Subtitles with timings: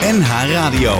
[0.00, 0.96] NH Radio.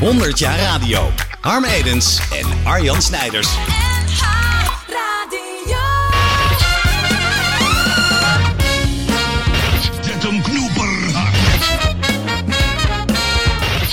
[0.00, 1.10] 100 jaar radio.
[1.40, 3.48] Harm Edens en Arjan Snijders.
[3.48, 4.22] NH
[4.88, 5.78] Radio.
[10.00, 11.14] Zet hem knoeperhard.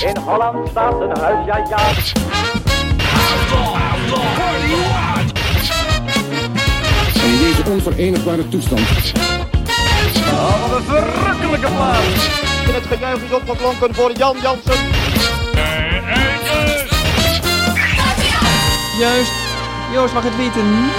[0.02, 1.94] In Holland staat een huis, ja ja.
[7.26, 8.82] in deze onverenigbare toestand.
[10.34, 12.30] Oh, wat een verrukkelijke plaats.
[12.68, 14.86] En het gejuich is opgeklonken voor Jan Jansen.
[19.00, 19.32] Juist.
[19.94, 20.92] Joost mag het weten.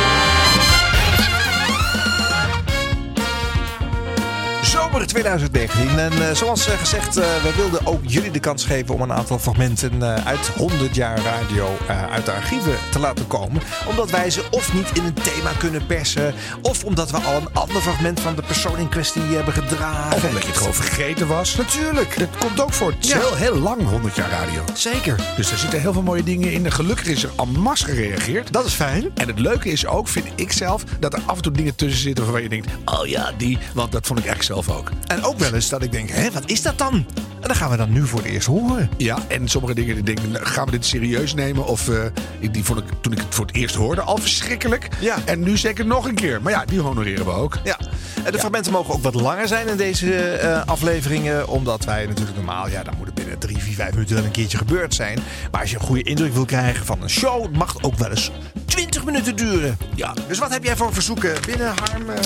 [4.97, 5.99] Zomer 2019.
[5.99, 9.13] En eh, zoals eh, gezegd, eh, we wilden ook jullie de kans geven om een
[9.13, 11.69] aantal fragmenten uit 100 jaar radio
[12.11, 13.63] uit de archieven te laten komen.
[13.87, 17.53] Omdat wij ze of niet in een thema kunnen persen, of omdat we al een
[17.53, 20.17] ander fragment van de persoon in kwestie hebben gedragen.
[20.17, 21.57] Of omdat je het gewoon vergeten was.
[21.57, 22.19] Natuurlijk.
[22.19, 22.91] Dat komt ook voor.
[22.91, 23.19] Het is Ja.
[23.19, 24.65] heel, heel lang 100 jaar radio.
[24.75, 25.17] Zeker.
[25.37, 26.65] Dus er zitten heel veel mooie dingen in.
[26.65, 28.53] En gelukkig is er en masse gereageerd.
[28.53, 29.11] Dat is fijn.
[29.15, 32.01] En het leuke is ook, vind ik zelf, dat er af en toe dingen tussen
[32.01, 33.59] zitten waarvan je denkt: oh ja, die.
[33.75, 34.86] Want dat vond ik echt zelf ook.
[35.07, 37.07] En ook wel eens dat ik denk, hé, wat is dat dan?
[37.47, 38.91] En dan gaan we dan nu voor het eerst horen.
[38.97, 41.67] Ja, en sommige dingen die denken, nou, gaan we dit serieus nemen?
[41.67, 42.05] Of eh,
[42.51, 44.89] die vond ik toen ik het voor het eerst hoorde al verschrikkelijk.
[45.01, 45.17] Ja.
[45.25, 46.43] En nu zeker nog een keer.
[46.43, 47.59] Maar ja, die honoreren we ook.
[47.65, 47.79] Ja,
[48.25, 51.49] en de fragmenten mogen ook wat langer zijn in deze eh, afleveringen.
[51.49, 54.31] Omdat wij natuurlijk normaal, ja, dan moet het binnen drie, vier, vijf minuten wel een
[54.31, 55.19] keertje gebeurd zijn.
[55.51, 58.11] Maar als je een goede indruk wil krijgen van een show, mag het ook wel
[58.11, 58.31] eens
[58.65, 59.79] 20 minuten duren.
[59.95, 62.11] Ja, dus wat heb jij voor verzoeken binnen, Harm?
[62.11, 62.21] eh?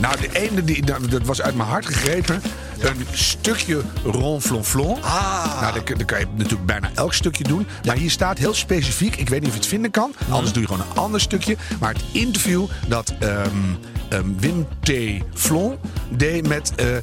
[0.00, 2.42] Nou, de ene, die, nou, dat was uit mijn hart gegrepen.
[2.84, 5.02] Een stukje ronflonflon.
[5.02, 5.60] Ah.
[5.60, 7.66] Nou, dat, dat kan je natuurlijk bijna elk stukje doen.
[7.84, 10.14] Maar hier staat heel specifiek, ik weet niet of je het vinden kan.
[10.30, 11.56] Anders doe je gewoon een ander stukje.
[11.80, 14.92] Maar het interview dat ehm, Wim T.
[15.34, 16.96] Flon deed met eh,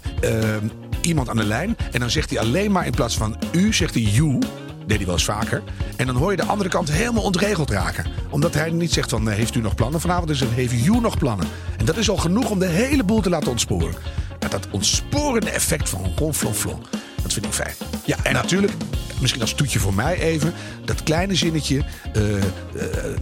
[0.54, 0.68] ehm,
[1.02, 1.78] iemand aan de lijn.
[1.92, 4.40] En dan zegt hij alleen maar in plaats van u, zegt hij you.
[4.86, 5.64] Deed hij wel eens vaker.
[5.96, 8.06] En dan hoor je de andere kant helemaal ontregeld raken.
[8.30, 10.28] Omdat hij niet zegt van, eh, heeft u nog plannen vanavond?
[10.28, 11.48] Dus dan heeft u nog plannen.
[11.78, 13.96] En dat is al genoeg om de hele boel te laten ontsporen.
[14.52, 16.84] Dat ontsporende effect van ronflonflon.
[17.22, 17.74] Dat vind ik fijn.
[18.06, 18.74] Ja, en natuurlijk,
[19.20, 20.54] misschien als toetje voor mij even...
[20.86, 21.84] dat kleine zinnetje...
[22.14, 22.24] eh,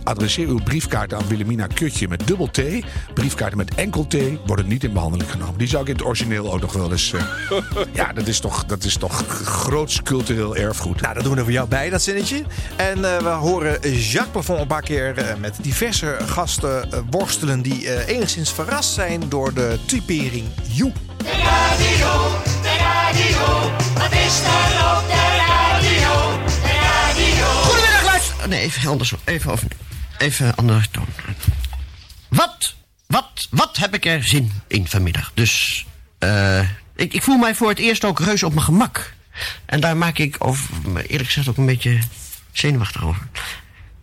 [0.04, 2.62] adresseer uw briefkaart aan Wilhelmina Kutje met dubbel T.
[3.14, 5.58] Briefkaarten met enkel T worden niet in behandeling genomen.
[5.58, 7.14] Die zou ik in het origineel ook nog wel eens...
[7.14, 7.24] eh,
[7.94, 11.02] ja, dat is toch, dat is toch groots cultureel erfgoed.
[11.02, 12.44] Nou, dat doen we voor jou bij, dat zinnetje.
[12.76, 17.62] En we horen Jacques Plafond een paar keer met diverse gasten worstelen...
[17.62, 20.92] die enigszins verrast zijn door de typering you.
[27.64, 28.48] Goedemiddag, luister.
[28.48, 29.14] Nee, even anders.
[29.26, 29.68] Even over.
[30.18, 31.06] Even andere toon.
[32.30, 32.76] Wat,
[33.08, 35.32] wat, wat heb ik er zin in vanmiddag?
[35.34, 35.86] Dus,
[36.20, 36.60] eh.
[36.96, 39.14] ik, ik voel mij voor het eerst ook reus op mijn gemak.
[39.66, 40.70] En daar maak ik over,
[41.08, 42.00] eerlijk gezegd ook een beetje
[42.52, 43.28] zenuwachtig over.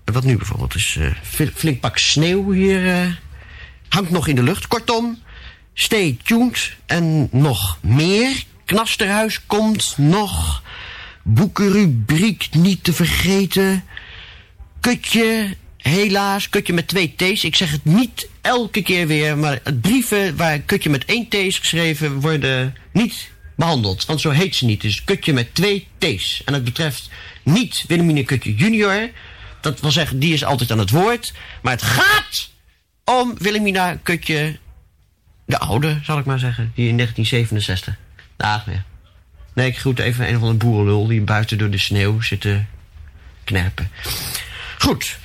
[0.05, 3.01] Wat nu bijvoorbeeld is eh, fl- flink pak sneeuw hier.
[3.03, 3.11] eh,
[3.89, 4.67] hangt nog in de lucht.
[4.67, 5.23] Kortom,
[5.79, 8.45] stay tuned en nog meer.
[8.65, 10.63] Knasterhuis komt nog.
[11.23, 13.85] Boekenrubriek niet te vergeten.
[14.81, 17.45] Kutje, helaas, kutje met twee T's.
[17.45, 21.35] Ik zeg het niet elke keer weer, maar het brieven waar kutje met één T
[21.35, 24.07] is geschreven worden niet behandeld.
[24.07, 24.81] Want zo heet ze niet.
[24.81, 26.43] Dus kutje met twee T's.
[26.45, 27.11] En het betreft
[27.43, 29.11] niet Wilhelmine Kutje junior.
[29.61, 31.33] Dat wil zeggen, die is altijd aan het woord.
[31.63, 32.51] Maar het gaat
[33.05, 34.59] om Wilhelmina Kutje
[35.47, 36.73] de oude, zal ik maar zeggen.
[36.75, 37.97] Die in 1967.
[38.37, 38.81] Dag nee.
[39.53, 42.61] Nee, ik groet even een of andere boerenlul die buiten door de sneeuw zit te
[43.45, 43.89] knerpen.
[44.79, 45.19] Goed.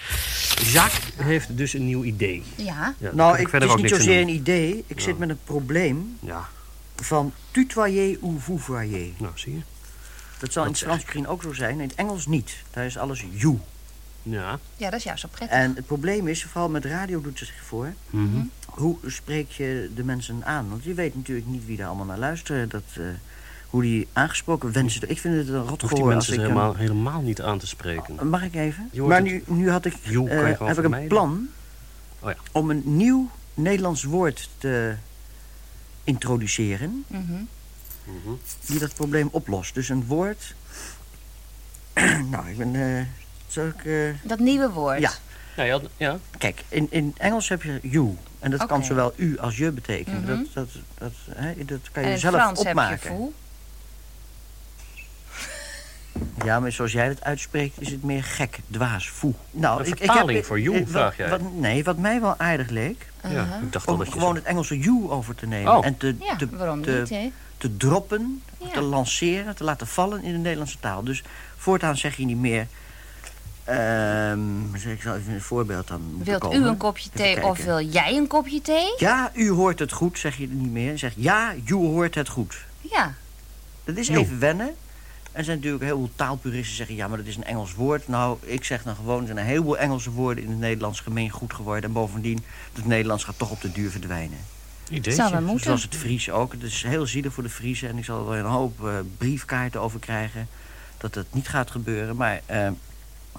[0.63, 2.43] Jacques heeft dus een nieuw idee.
[2.55, 2.93] Ja.
[2.97, 4.83] Ja, Nou, ik, het is niet zozeer een idee.
[4.87, 6.47] Ik zit met een probleem Ja,
[6.95, 9.07] van tutoyer ou vouvoyer.
[9.17, 9.61] nou zie je.
[10.39, 12.55] Dat zal in het Frans misschien ook zo zijn, in het Engels niet.
[12.71, 13.59] Daar is alles you.
[14.23, 14.59] Ja.
[14.75, 15.57] Ja, dat is juist zo prettig.
[15.57, 17.93] En het probleem is, vooral met radio doet het zich voor...
[18.09, 18.41] Mhm.
[18.71, 20.69] Hoe spreek je de mensen aan?
[20.69, 22.69] Want je weet natuurlijk niet wie daar allemaal naar luisteren.
[22.69, 23.03] Dat, eh,
[23.69, 25.09] hoe die aangesproken wensen...
[25.09, 26.39] Ik vind het een Hoeft die rotgehoor als mensen ik...
[26.39, 28.29] een- helemaal, helemaal niet aan te spreken.
[28.29, 28.89] Mag ik even?
[29.07, 31.47] Maar nu, nu had ik, You eh, heb ik een plan
[32.19, 32.35] Oh ja.
[32.51, 34.95] om een nieuw Nederlands woord te
[36.03, 37.05] introduceren...
[37.07, 37.21] Mhm.
[38.03, 38.33] Mhm.
[38.65, 39.73] die dat probleem oplost.
[39.73, 40.55] Dus een woord...
[42.31, 42.75] nou, ik ben...
[42.97, 43.05] eh,
[43.47, 44.99] zal ik, eh, Dat nieuwe woord.
[44.99, 45.11] Ja.
[45.55, 46.19] Ja, ja, ja.
[46.37, 48.15] Kijk, in, in Engels heb je you.
[48.41, 50.19] En dat kan zowel u als je betekenen.
[50.21, 50.27] Mhm.
[50.29, 50.67] dat, dat,
[50.97, 52.91] dat, hè, dat kan En je in zelf Frans opmaken.
[52.91, 53.33] heb je voel.
[56.45, 59.33] Ja, maar zoals jij het uitspreekt, is het meer gek, dwaas, foe.
[59.51, 61.29] Nou, Een vertaling voor you, eh, vraag jij.
[61.29, 63.07] Wat, nee, wat mij wel aardig leek...
[63.27, 63.59] ja.
[63.63, 65.77] Ik dacht om dat je gewoon zo- het Engelse you over te nemen.
[65.77, 65.85] Oh.
[65.85, 67.31] En te, Ja, te, waarom te, niet, hè?
[67.57, 68.67] te droppen, Ja.
[68.69, 71.03] te lanceren, te laten vallen in de Nederlandse taal.
[71.03, 71.23] Dus
[71.57, 72.67] voortaan zeg je niet meer...
[73.63, 74.39] ehm,
[74.75, 76.61] zeg ik zal even een voorbeeld dan moeten Wilt komen.
[76.61, 78.93] u een kopje Even thee of wil jij een kopje thee?
[78.97, 80.97] Ja, u hoort het goed, zeg je niet meer.
[80.97, 82.57] Zeg ja, u hoort het goed.
[82.81, 83.13] Ja.
[83.83, 84.19] Dat is Jo.
[84.19, 84.75] even wennen.
[85.31, 86.95] Er zijn natuurlijk heel veel taalpuristen die zeggen...
[86.95, 88.07] ja, maar dat is een Engels woord.
[88.07, 89.19] Nou, ik zeg dan gewoon...
[89.19, 91.83] er zijn een heleboel Engelse woorden in het Nederlands gemeen goed geworden.
[91.83, 92.43] En bovendien,
[92.73, 94.37] het Nederlands gaat toch op de duur verdwijnen.
[94.89, 95.11] Ideetje.
[95.11, 95.63] Zou wel moeten.
[95.63, 96.51] Zoals het Fries ook.
[96.51, 97.89] Het is heel zielig voor de Friesen.
[97.89, 100.47] En ik zal er wel een hoop eh, briefkaarten over krijgen...
[100.97, 102.15] dat dat niet gaat gebeuren.
[102.15, 102.67] Maar eh,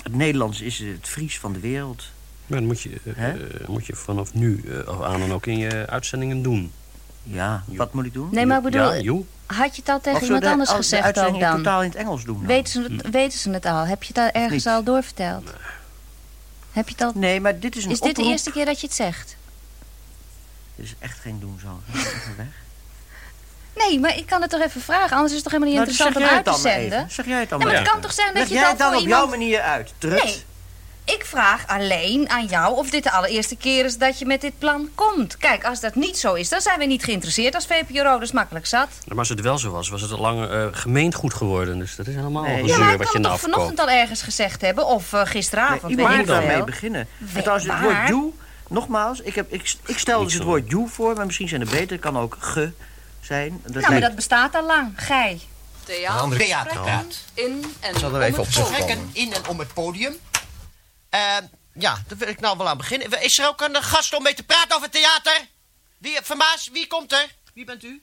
[0.03, 2.05] het Nederlands is het Fries van de wereld.
[2.47, 5.59] Maar dat moet je, eh, eh, moet je vanaf nu eh, aan dan ook in
[5.59, 6.73] je uitzendingen doen.
[7.23, 8.29] Ja, wat moet ik doen?
[8.33, 9.27] Nee, maar ik bedoel, Ja, joh.
[9.47, 11.57] had je het al tegen iemand de- anders gezegd ook uitzending dan?
[11.57, 12.47] totaal in het Engels doen dan?
[12.47, 13.85] Weten ze, het, weten ze het al?
[13.87, 14.75] Heb je het al ergens Niet.
[14.75, 15.53] al doorverteld?
[16.73, 17.13] Heb je het al...
[17.15, 19.37] Nee, maar dit is een Is dit de eerste keer dat je het zegt?
[20.77, 21.81] Dit is echt geen doen zo.
[21.95, 22.47] Even weg.
[23.77, 25.11] Nee, maar ik kan het toch even vragen.
[25.17, 26.99] Anders is het toch helemaal niet Nou, dus interessant om uit te dan zenden?
[26.99, 27.11] even.
[27.11, 28.77] Zeg jij het dan Ja, maar het kan toch zijn dat Leg je jij dan
[28.77, 29.09] voor op iemand...
[29.09, 30.25] jouw manier uit, Trut?
[30.25, 30.43] Nee,
[31.05, 34.59] ik vraag alleen aan jou of dit de allereerste keer is dat je met dit
[34.59, 35.37] plan komt.
[35.37, 38.03] Kijk, als dat niet zo is, dan zijn we niet geïnteresseerd als VPRO.
[38.03, 38.89] Dat is makkelijk zat.
[39.07, 41.79] Maar als het wel zo was, was het al lang eh, gemeend goed geworden.
[41.79, 42.61] Dus dat is helemaal Nee.
[42.61, 44.87] een Ja, maar ik wat kan je nou vanochtend al ergens gezegd hebben.
[44.87, 46.65] Of eh, gisteravond, Nee, weet ik daarmee veel.
[46.65, 47.09] beginnen.
[47.35, 48.33] En trouwens, het woord you,
[48.69, 51.67] nogmaals, ik, heb, ik, ik stel dus het woord you voor, maar misschien zijn er
[51.71, 51.91] beter.
[51.91, 52.73] Het kan ook ge
[53.25, 53.61] zijn.
[53.63, 54.93] Dat Nou, maar lijkt- dat bestaat al lang.
[54.97, 55.41] Gij.
[55.85, 56.39] Theater.
[56.39, 57.17] Theaterpraat.
[57.35, 60.17] In en Ik zal er even op Gesprekken in en om het podium.
[61.09, 61.21] Eh,
[61.75, 63.23] ja, daar wil ik nou wel aan beginnen.
[63.23, 65.41] Is er ook een gast om mee te praten over theater?
[65.99, 67.27] Wie, Vermaas, wie komt er?
[67.55, 68.03] Wie bent u?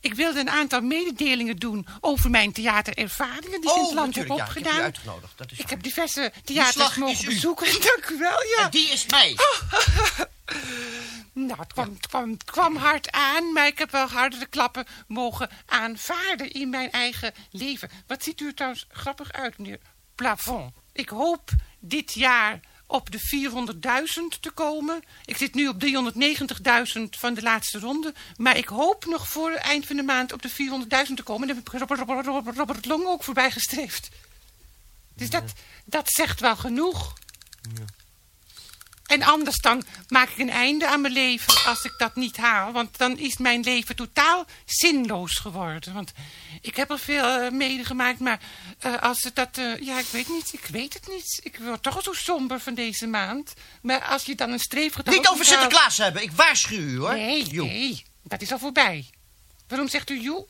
[0.00, 4.28] Ik wilde een aantal mededelingen doen over mijn theaterervaringen die ik in het land heb
[4.28, 4.46] natuurlijk, ja.
[4.46, 4.82] Ik heb u opgedaan.
[4.84, 5.32] uitgenodigd.
[5.38, 7.66] Dat is ik heb diverse theaters mogen bezoeken.
[7.90, 8.64] Dank u wel, ja.
[8.64, 9.36] En die is mij.
[11.32, 14.86] Nou, het kwam, het, kwam, het kwam hard aan, maar ik heb wel hardere klappen
[15.06, 17.90] mogen aanvaarden in mijn eigen leven.
[18.06, 19.78] Wat ziet u er trouwens grappig uit, meneer
[20.14, 20.72] Plafond.
[20.92, 21.50] Ik hoop
[21.80, 23.18] dit jaar op de
[24.34, 25.02] 400.000 te komen.
[25.24, 28.14] Ik zit nu op 390.000 van de laatste ronde.
[28.36, 30.56] Maar ik hoop nog voor het eind van de maand op de 400.000
[31.14, 31.48] te komen.
[31.48, 34.08] En daar heb ik Robert, Robert, Robert, Robert Long ook voorbij gestreefd.
[35.14, 35.52] Dus dat,
[35.84, 37.12] dat zegt wel genoeg.
[39.06, 42.72] En anders dan maak ik een einde aan mijn leven als ik dat niet haal.
[42.72, 45.94] Want dan is mijn leven totaal zinloos geworden.
[45.94, 46.12] Want
[46.60, 48.40] ik heb er veel eh, medegemaakt, maar
[48.78, 49.58] eh, als het dat...
[49.58, 51.40] eh, ja, ik weet niet, ik weet het niet.
[51.42, 53.52] Ik word toch zo somber van deze maand.
[53.82, 55.12] Maar als je dan een streefgetal...
[55.14, 56.22] Niet over Sinterklaas hebben.
[56.22, 57.14] Ik waarschuw u, hoor.
[57.14, 59.10] Nee, nee, dat is al voorbij.
[59.68, 60.46] Waarom zegt u joe?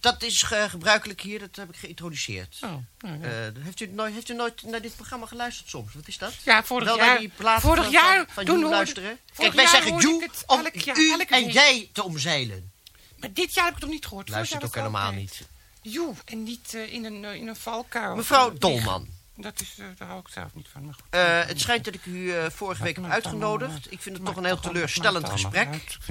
[0.00, 2.58] Dat is gebruikelijk hier, dat heb ik geïntroduceerd.
[2.60, 2.70] Oh,
[3.00, 3.26] nou ja.
[3.26, 5.94] Eh, heeft, u nooit, heeft u nooit naar dit programma geluisterd soms?
[5.94, 6.32] Wat is dat?
[6.42, 9.18] Ja, vorig Wel jaar- die vorig van, jaar van, van luisteren?
[9.36, 12.72] Kijk, wij zeggen Joe het om elk u en jij te omzeilen.
[13.16, 14.28] Maar dit jaar heb ik toch niet gehoord?
[14.28, 15.42] Luistert ook het helemaal niet.
[15.82, 18.16] Joe, en niet eh, in, een, eh, in een valkuil.
[18.16, 19.08] Mevrouw Dolman.
[19.40, 20.84] Dat is, eh, daar hou ik zelf niet van.
[20.84, 21.04] Maar goed.
[21.10, 23.92] Eh, het schijnt dat ik u eh, vorige week heb uitgenodigd.
[23.92, 25.68] Ik vind het toch een heel teleurstellend gesprek.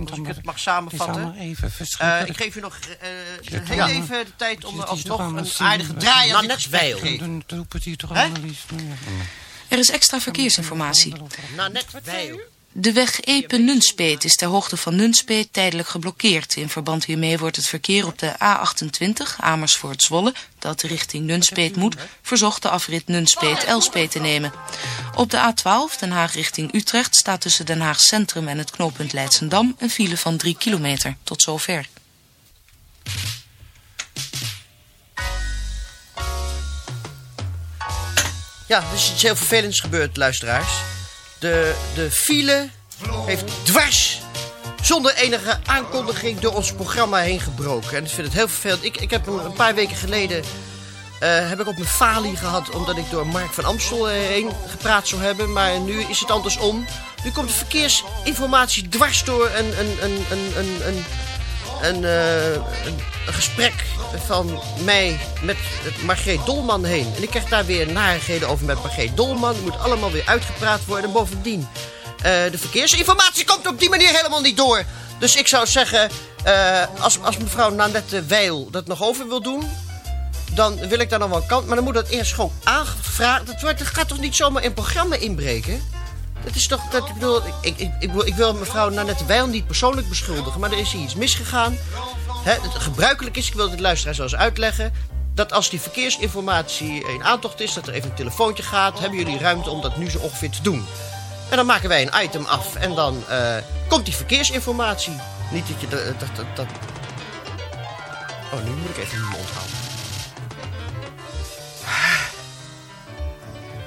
[0.09, 1.35] Als ik het mag samenvatten.
[1.35, 3.09] even Eh, ik geef u nog eh,
[3.63, 7.17] heel even de tijd om alsnog een aardige draai aan Nou, te geven.
[7.19, 8.21] Dan roept het hier toch Hè?
[8.21, 8.65] allemaal iets.
[8.75, 8.77] Ja.
[9.67, 11.15] Er is extra verkeersinformatie.
[11.55, 12.39] Nou, net wij.
[12.79, 16.55] De weg Epe-Nunspeet is ter hoogte van Nunspeet tijdelijk geblokkeerd.
[16.55, 22.61] In verband hiermee wordt het verkeer op de A28 Amersfoort-Zwolle, dat richting Nunspeet moet, verzocht
[22.61, 24.51] de afrit Nunspeet-Elspeet te nemen.
[25.15, 29.13] Op de A12 Den Haag richting Utrecht staat tussen Den Haag Centrum en het knooppunt
[29.13, 31.15] Leidsendam een file van 3 kilometer.
[31.23, 31.87] Tot zover.
[38.67, 40.98] Ja, er is iets heel vervelends gebeurd, luisteraars.
[41.39, 42.69] De, de file
[43.25, 44.21] heeft dwars,
[44.81, 47.97] zonder enige aankondiging, door ons programma heen gebroken.
[47.97, 48.83] En ik vind het heel vervelend.
[48.83, 50.43] Ik, ik heb een, paar weken geleden...
[51.19, 55.07] eh, heb ik op mijn falie gehad omdat ik door Mark van Amstel heen gepraat
[55.07, 55.51] zou hebben.
[55.53, 56.85] Maar nu is het andersom.
[57.23, 61.05] Nu komt de verkeersinformatie dwars door een, een, een, een, een, een,
[61.81, 63.73] een, eh, een, een gesprek
[64.25, 65.57] van mij met
[66.05, 67.13] Margreet Dolman heen.
[67.15, 69.53] En ik krijg daar weer narigheden over met Margreet Dolman.
[69.55, 71.05] Het moet allemaal weer uitgepraat worden.
[71.05, 71.67] En bovendien,
[72.17, 74.83] eh, de verkeersinformatie komt op die manier helemaal niet door.
[75.19, 76.09] Dus ik zou zeggen,
[76.43, 79.63] eh, als, als mevrouw Nanette Weil dat nog over wil doen...
[80.53, 81.65] dan wil ik daar nog wel kant.
[81.65, 83.47] Maar dan moet dat eerst gewoon aangevraagd.
[83.47, 85.81] Dat, wordt, gaat toch niet zomaar in programma inbreken?
[86.43, 89.65] Dat is toch, dat, ik, bedoel, ik, ik, ik, ik wil, mevrouw Nanette Weil niet
[89.67, 91.77] persoonlijk beschuldigen, maar er is hier iets misgegaan.
[92.43, 94.93] Het gebruikelijk is, ik wil het luisteraar zo eens uitleggen,
[95.33, 99.37] dat als die verkeersinformatie in aantocht is, dat er even een telefoontje gaat, hebben jullie
[99.37, 100.85] ruimte om dat nu zo ongeveer te doen.
[101.49, 103.55] En dan maken wij een item af en dan eh,
[103.87, 105.13] komt die verkeersinformatie.
[105.51, 106.67] Niet dat je dat, dat,
[108.53, 109.77] Oh, nu moet ik even mijn mond houden.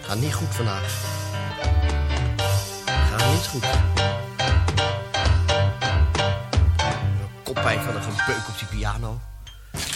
[0.02, 1.21] Gaat niet goed vandaag.
[3.16, 3.64] Gaat niet goed.
[7.42, 9.20] Koppijn van een gebeuk op die piano.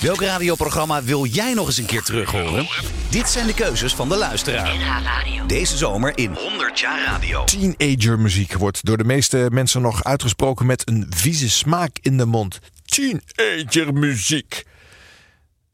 [0.00, 2.66] Welk radioprogramma wil jij nog eens een keer terug horen?
[3.11, 5.25] Dit zijn de keuzes van de luisteraar.
[5.46, 7.44] Deze zomer in 100 jaar radio.
[7.44, 12.26] Teenager muziek wordt door de meeste mensen nog uitgesproken met een vieze smaak in de
[12.26, 12.61] mond.
[12.85, 14.64] Teenager muziek.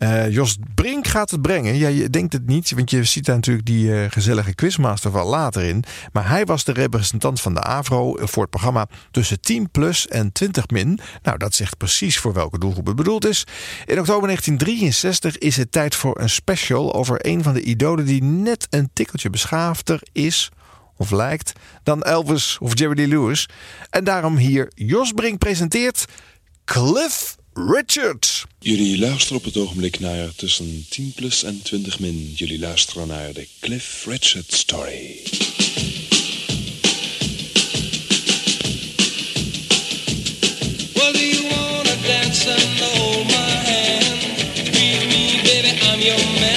[0.03, 1.77] Eh, Jos Brink gaat het brengen.
[1.77, 5.27] Ja, je denkt het niet, want je ziet daar natuurlijk die eh, gezellige quizmaster van
[5.27, 5.85] later in.
[6.13, 10.33] Maar hij was de representant van de AVRO voor het programma tussen 10 plus en
[10.33, 10.99] 20 min.
[11.23, 13.45] Nou, dat zegt precies voor welke doelgroep het bedoeld is.
[13.85, 18.23] In oktober 1963 is het tijd voor een special over een van de idolen die
[18.23, 20.51] net een tikkeltje beschaafder is
[20.97, 23.49] of lijkt dan Elvis of Jerry Lee Lewis.
[23.91, 26.05] En daarom hier Jos Brink presenteert
[26.65, 28.45] Cliff Richard.
[28.59, 32.33] Jullie luisteren op het ogenblik naar tussen 10 plus en 20 min.
[32.35, 35.21] Jullie luisteren naar de Cliff Richard Story.
[40.95, 44.23] Well, do you wanna dance and hold my hand?
[44.73, 46.52] Me, baby, I'm your man.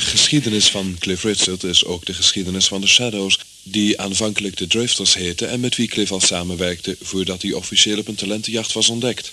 [0.00, 5.14] Geschiedenis van Cliff Richard is ook de geschiedenis van de Shadows, die aanvankelijk de Drifters
[5.14, 9.32] heten en met wie Cliff al samenwerkte voordat hij officieel op een talentenjacht was ontdekt.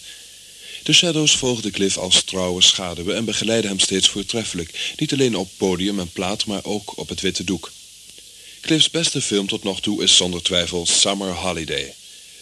[0.83, 5.49] De Shadows volgden Cliff als trouwe schaduwen en begeleidden hem steeds voortreffelijk, niet alleen op
[5.57, 7.71] podium en plaat, maar ook op het witte doek.
[8.61, 11.93] Cliff's beste film tot nog toe is zonder twijfel Summer Holiday.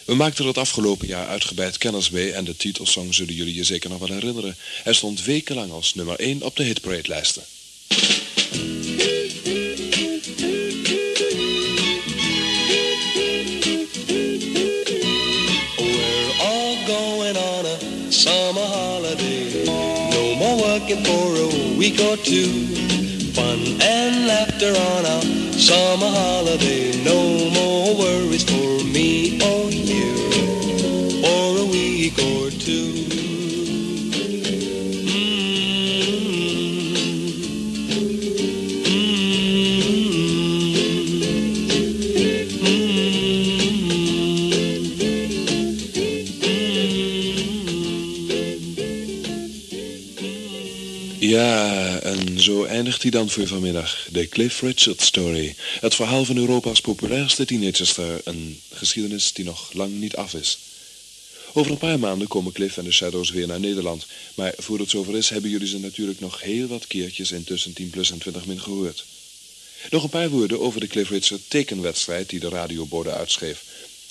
[0.04, 3.90] We maakten het afgelopen jaar uitgebreid kennis mee en de titelsong zullen jullie je zeker
[3.90, 4.56] nog wel herinneren.
[4.82, 7.42] Hij stond wekenlang als nummer 1 op de hitparade-lijsten.
[15.78, 19.64] We're all going on a summer holiday.
[20.10, 21.16] No more working for
[51.36, 54.08] Ja, en zo eindigt hij dan voor vanmiddag.
[54.10, 55.54] De Cliff Richard Story.
[55.80, 58.20] Het verhaal van Europa's populairste teenagerster.
[58.24, 60.58] Een geschiedenis die nog lang niet af is.
[61.52, 64.06] Over een paar maanden komen Cliff en de Shadows weer naar Nederland.
[64.34, 67.72] Maar voor het zover is, hebben jullie ze natuurlijk nog heel wat keertjes in tussen
[67.72, 69.04] 10 plus en 20 min gehoord.
[69.90, 73.64] Nog een paar woorden over de Cliff Richard tekenwedstrijd die de radiobode uitschreef.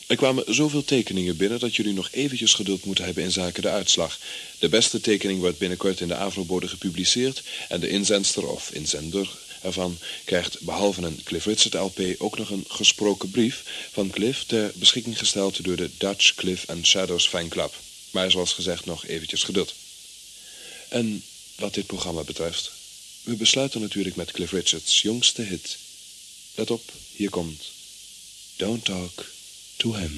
[0.08, 3.70] Er kwamen zoveel tekeningen binnen dat jullie nog eventjes geduld moeten hebben in zaken de
[3.70, 4.20] uitslag.
[4.60, 9.30] De beste tekening wordt binnenkort in de Avrobode gepubliceerd en de inzendster of inzender
[9.62, 14.72] ervan krijgt behalve een Cliff Richard LP ook nog een gesproken brief van Cliff ter
[14.76, 17.74] beschikking gesteld door de Dutch Cliff and Shadows fanclub.
[18.12, 19.74] Maar zoals gezegd nog eventjes geduld.
[20.88, 21.24] En
[21.56, 22.72] wat dit programma betreft,
[23.22, 25.78] we besluiten natuurlijk met Cliff Richards jongste hit.
[26.56, 27.64] Let op, hier komt
[28.56, 29.34] Don't Talk
[29.86, 30.12] to Him.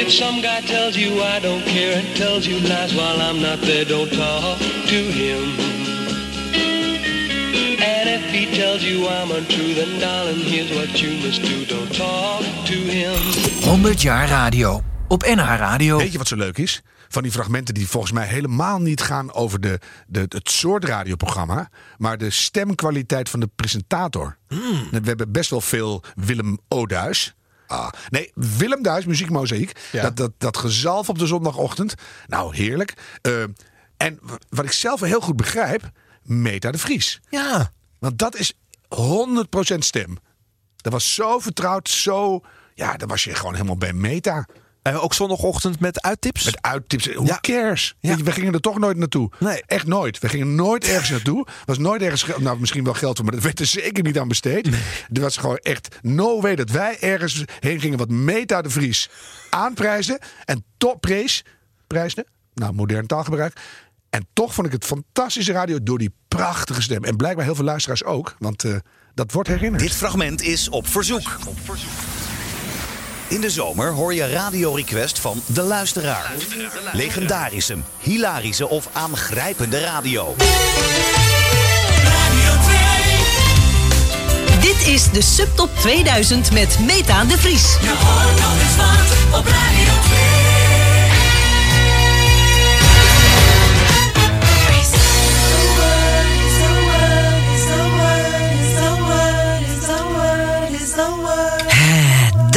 [0.00, 3.60] If some guy tells you I don't care and tells you lies while I'm not
[3.62, 5.42] there, don't talk to him.
[7.82, 11.66] And if he tells you I'm untrue, then darling, here's what you must do.
[11.66, 13.18] Don't talk to him.
[13.66, 14.97] 100 jaar radio.
[15.08, 15.96] Op NH Radio.
[15.96, 16.82] Weet je wat zo leuk is?
[17.08, 21.70] Van die fragmenten die volgens mij helemaal niet gaan over de, de, het soort radioprogramma,
[21.98, 24.36] maar de stemkwaliteit van de presentator.
[24.90, 27.34] We hebben best wel veel Willem Oduis.
[27.66, 29.80] Ah, nee, Willem Duis, muziekmozaïek.
[29.92, 31.94] Dat, dat, dat gezalf op de zondagochtend.
[32.26, 33.18] Nou, heerlijk.
[33.22, 33.42] Eh,
[33.96, 35.90] en wat ik zelf heel goed begrijp,
[36.22, 37.20] Meta de Vries.
[37.30, 37.72] Ja.
[37.98, 40.18] Want dat is 100% stem.
[40.76, 42.40] Dat was zo vertrouwd, zo...
[42.74, 44.46] Ja, dan was je gewoon helemaal bij Meta.
[44.88, 46.44] En ook zondagochtend met uittips?
[46.44, 47.06] Met uittips.
[47.06, 47.94] Who cares?
[48.00, 49.30] Weet je, We gingen er toch nooit naartoe.
[49.40, 49.62] Nee.
[49.66, 50.18] Echt nooit.
[50.18, 51.46] We gingen nooit ergens naartoe.
[51.64, 52.22] was nooit ergens...
[52.22, 54.66] ge- Nou, misschien wel geld voor, maar dat werd er zeker niet aan besteed.
[55.12, 59.08] Er was gewoon echt no way dat wij ergens heen gingen wat Meta de Vries
[59.50, 60.18] aanprijzen.
[60.44, 61.44] En toch prees...
[61.86, 62.26] Prijsde?
[62.54, 63.60] Nou, modern taalgebruik.
[64.10, 67.04] En toch vond ik het fantastische radio door die prachtige stem.
[67.04, 68.34] En blijkbaar heel veel luisteraars ook.
[68.38, 68.76] Want eh,
[69.14, 69.82] dat wordt herinnerd.
[69.82, 71.38] Dit fragment is op verzoek.
[73.28, 76.32] In de zomer hoor je radio-request van de luisteraar.
[76.92, 80.34] Legendarische, hilarische of aangrijpende radio.
[84.60, 87.76] Dit is de Subtop 2000 met Meta de Vries.
[87.80, 90.67] Je hoort nog eens wat op Radio 2.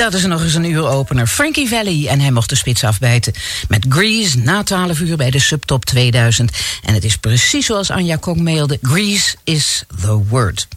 [0.01, 1.27] Dat is nog eens een uur opener.
[1.27, 3.33] Frankie Valley en hij mocht de spits afbijten.
[3.67, 6.51] Met Grease na 12 uur bij de Subtop 2000.
[6.83, 8.79] En het is precies zoals Anja Kong mailde.
[8.81, 10.67] Grease is the word.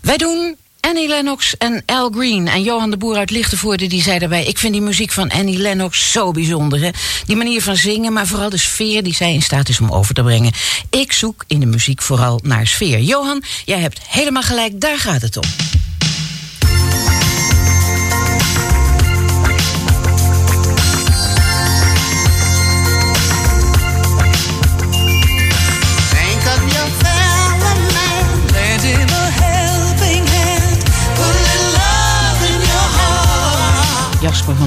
[0.00, 2.48] Wij doen Annie Lennox en Al Green.
[2.48, 4.44] En Johan de Boer uit Lichtenvoorde die zei daarbij...
[4.44, 6.80] ik vind die muziek van Annie Lennox zo bijzonder.
[6.80, 6.90] Hè?
[7.26, 10.14] Die manier van zingen, maar vooral de sfeer die zij in staat is om over
[10.14, 10.52] te brengen.
[10.90, 13.00] Ik zoek in de muziek vooral naar sfeer.
[13.00, 15.48] Johan, jij hebt helemaal gelijk, daar gaat het om.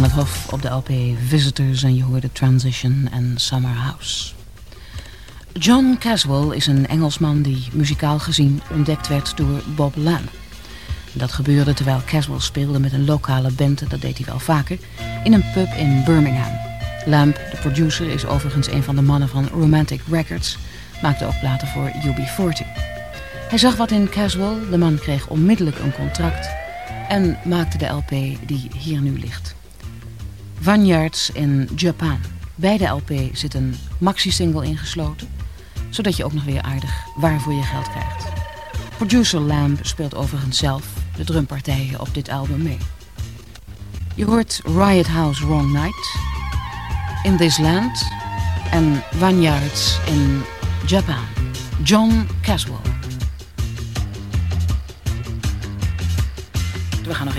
[0.02, 4.34] Van het Hof op de LP Visitors en je hoorde Transition en Summer House.
[5.54, 10.30] John Caswell is een Engelsman die muzikaal gezien ontdekt werd door Bob Lamb.
[11.14, 14.78] Dat gebeurde terwijl Caswell speelde met een lokale band, dat deed hij wel vaker,
[15.24, 16.54] in een pub in Birmingham.
[17.06, 20.58] Lamb, de producer, is overigens een van de mannen van Romantic Records,
[21.02, 22.68] maakte ook platen voor UB40.
[23.50, 26.50] Hij zag wat in Caswell, de man kreeg onmiddellijk een contract
[27.08, 28.10] en maakte de LP
[28.46, 29.60] die hier nu ligt.
[30.62, 32.20] Vineyards in Japan.
[32.56, 35.30] Bij de LP zit een maxi-single ingesloten,
[35.90, 38.26] zodat je ook nog weer aardig waar voor je geld krijgt.
[38.98, 42.78] Producer Lamb speelt overigens zelf de drumpartijen op dit album mee.
[44.16, 46.16] Je hoort Riot House Wrong Night,
[47.24, 48.08] In This Land
[48.72, 50.42] en Vineyards in
[50.86, 51.26] Japan.
[51.84, 52.91] John Caswell.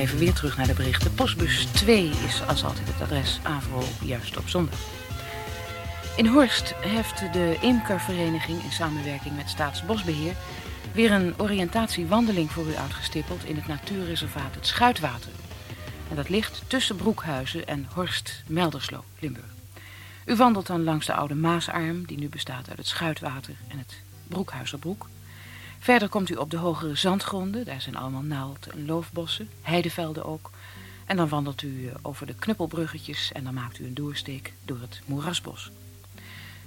[0.03, 1.15] Even weer terug naar de berichten.
[1.15, 4.79] Postbus 2 is als altijd het adres Avro, juist op zondag.
[6.17, 10.35] In Horst heeft de Imkervereniging in samenwerking met Staatsbosbeheer
[10.93, 15.31] weer een oriëntatiewandeling voor u uitgestippeld in het natuurreservaat Het Schuitwater.
[16.11, 19.55] En dat ligt tussen Broekhuizen en Horst-Melderslo, Limburg.
[20.25, 23.95] U wandelt dan langs de oude Maasarm, die nu bestaat uit het Schuitwater en het
[24.29, 25.09] Broekhuizerbroek.
[25.83, 30.51] Verder komt u op de hogere zandgronden, daar zijn allemaal naald- en loofbossen, heidevelden ook.
[31.07, 34.81] En dan wandelt u eh, over de knuppelbruggetjes en dan maakt u een doorsteek door
[34.81, 35.71] het moerasbos.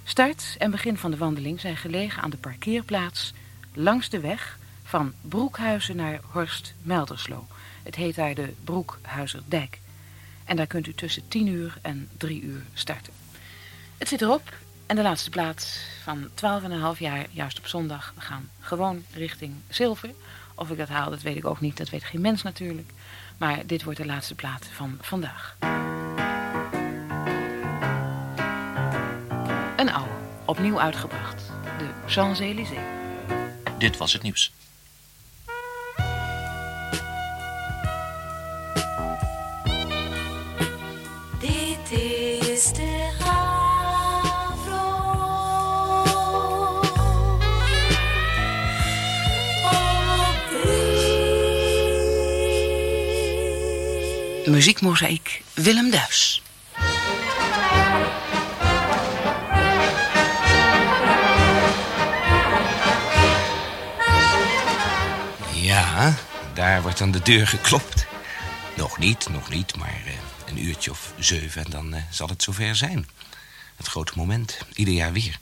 [0.04, 3.32] Start en begin van de wandeling zijn gelegen aan de parkeerplaats
[3.74, 7.46] langs de weg van Broekhuizen naar Horst-Melderslo.
[7.82, 9.80] Het heet daar de Broekhuizerdijk.
[10.44, 13.12] En daar kunt u tussen 10 uur en 3 uur starten.
[13.98, 14.52] Het zit erop
[14.86, 18.12] en de laatste plaat van 12,5 jaar, juist op zondag.
[18.14, 20.10] We gaan gewoon richting zilver.
[20.54, 21.76] Of ik dat haal, dat weet ik ook niet.
[21.76, 22.90] Dat weet geen mens natuurlijk.
[23.38, 25.56] Maar dit wordt de laatste plaat van vandaag.
[29.76, 31.42] Een oude, opnieuw uitgebracht.
[31.78, 32.78] De Champs-Élysées.
[33.78, 34.52] Dit was het nieuws.
[54.46, 56.42] Muziekmozaïek Willem Duis.
[65.52, 66.14] Ja,
[66.54, 68.06] daar wordt aan de deur geklopt.
[68.76, 70.12] Nog niet, nog niet, maar eh,
[70.46, 73.08] een uurtje of zeven en dan eh, zal het zover zijn.
[73.76, 75.38] Het grote moment, ieder jaar weer.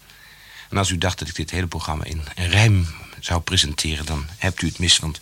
[0.70, 2.86] En als u dacht dat ik dit hele programma in rijm
[3.24, 4.06] zou presenteren...
[4.06, 5.20] dan hebt u het mis, want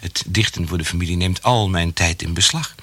[0.00, 2.74] het dichten voor de familie neemt al mijn tijd in beslag.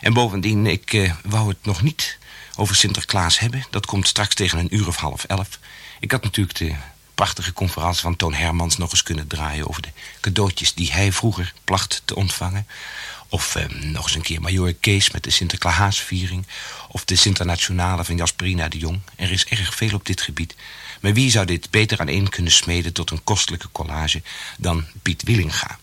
[0.00, 2.18] En bovendien, ik eh, wou het nog niet
[2.56, 3.66] over Sinterklaas hebben.
[3.70, 5.58] Dat komt straks tegen een uur of half elf.
[6.00, 6.74] Ik had natuurlijk de
[7.14, 9.68] prachtige conferentie van Toon Hermans nog eens kunnen draaien...
[9.68, 12.66] over de cadeautjes die hij vroeger placht te ontvangen.
[13.28, 16.46] Of eh, nog eens een keer Major Kees met de Sinterklaasviering.
[16.88, 19.00] Of de Sinternationale van Jasperina de Jong.
[19.16, 20.54] Er is erg veel op dit gebied.
[21.00, 24.22] Maar wie zou dit beter aan één kunnen smeden tot een kostelijke collage
[24.58, 25.78] dan Piet Willinga?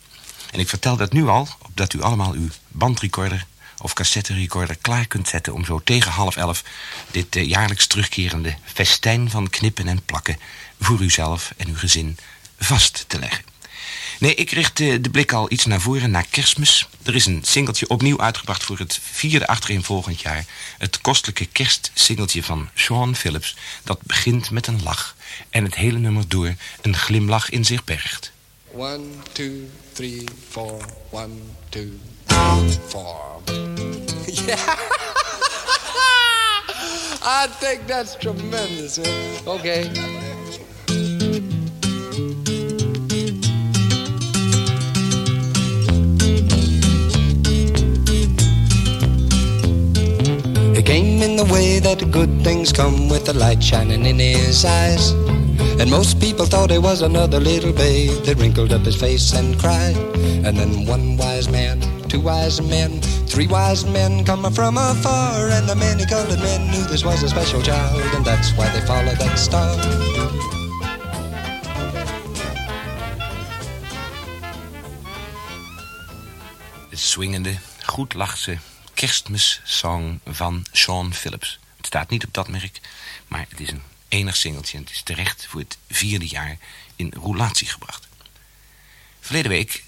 [0.52, 3.45] En ik vertel dat nu al, opdat u allemaal uw bandrecorder
[3.78, 5.54] of cassetterecorder klaar kunt zetten...
[5.54, 6.63] om zo tegen half elf
[7.12, 10.39] dit eh, jaarlijks terugkerende festijn van knippen en plakken...
[10.80, 12.17] voor uzelf en uw gezin
[12.60, 13.53] vast te leggen.
[14.24, 16.88] Nee, ik richt eh, de blik al iets naar voren, naar kerstmis.
[17.04, 20.46] Er is een singeltje opnieuw uitgebracht voor het vierde achtereenvolgend jaar.
[20.78, 23.56] Het kostelijke kerstsingeltje van Sean Phillips.
[23.84, 25.16] Dat begint met een lach
[25.50, 28.32] en het hele nummer door een glimlach in zich bergt.
[28.72, 29.52] One, two,
[29.94, 30.86] three, four.
[31.10, 31.34] One,
[31.70, 31.90] two,
[32.88, 33.42] four.
[34.46, 34.58] Yeah.
[37.44, 39.00] I think that's tremendous.
[39.46, 39.92] Okay.
[50.86, 55.12] Came in the way that good things come with the light shining in his eyes.
[55.80, 59.58] And most people thought he was another little babe that wrinkled up his face and
[59.58, 59.96] cried.
[60.46, 65.50] And then one wise man, two wise men, three wise men coming from afar.
[65.50, 68.82] And the many colored men knew this was a special child, and that's why they
[68.82, 69.78] followed that star.
[76.91, 78.73] De swingende, goedlachse
[79.04, 81.60] kerstmissong van Sean Phillips.
[81.78, 82.80] Het staat niet op dat merk,
[83.28, 84.78] maar het is een enig singeltje...
[84.78, 86.58] en het is terecht voor het vierde jaar
[86.96, 88.08] in roulatie gebracht.
[89.20, 89.84] Verleden week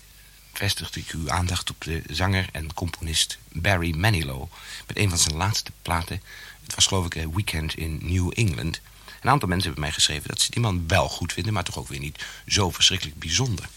[0.54, 4.52] vestigde ik uw aandacht op de zanger en componist Barry Manilow...
[4.88, 6.22] met een van zijn laatste platen.
[6.64, 8.82] Het was geloof ik weekend in New England.
[9.22, 11.54] Een aantal mensen hebben mij geschreven dat ze die man wel goed vinden...
[11.54, 13.70] maar toch ook weer niet zo verschrikkelijk bijzonder.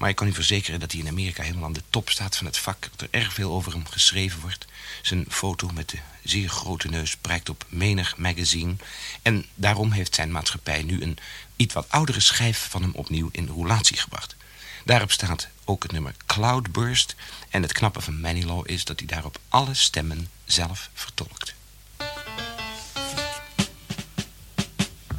[0.00, 2.46] Maar ik kan u verzekeren dat hij in Amerika helemaal aan de top staat van
[2.46, 2.88] het vak.
[2.90, 4.66] Dat er erg veel over hem geschreven wordt.
[5.02, 8.76] Zijn foto met de zeer grote neus prijkt op menig magazine.
[9.22, 11.18] En daarom heeft zijn maatschappij nu een
[11.56, 14.36] iets wat oudere schijf van hem opnieuw in roulatie gebracht.
[14.84, 17.14] Daarop staat ook het nummer Cloudburst.
[17.50, 21.54] En het knappe van Manilow is dat hij daarop alle stemmen zelf vertolkt.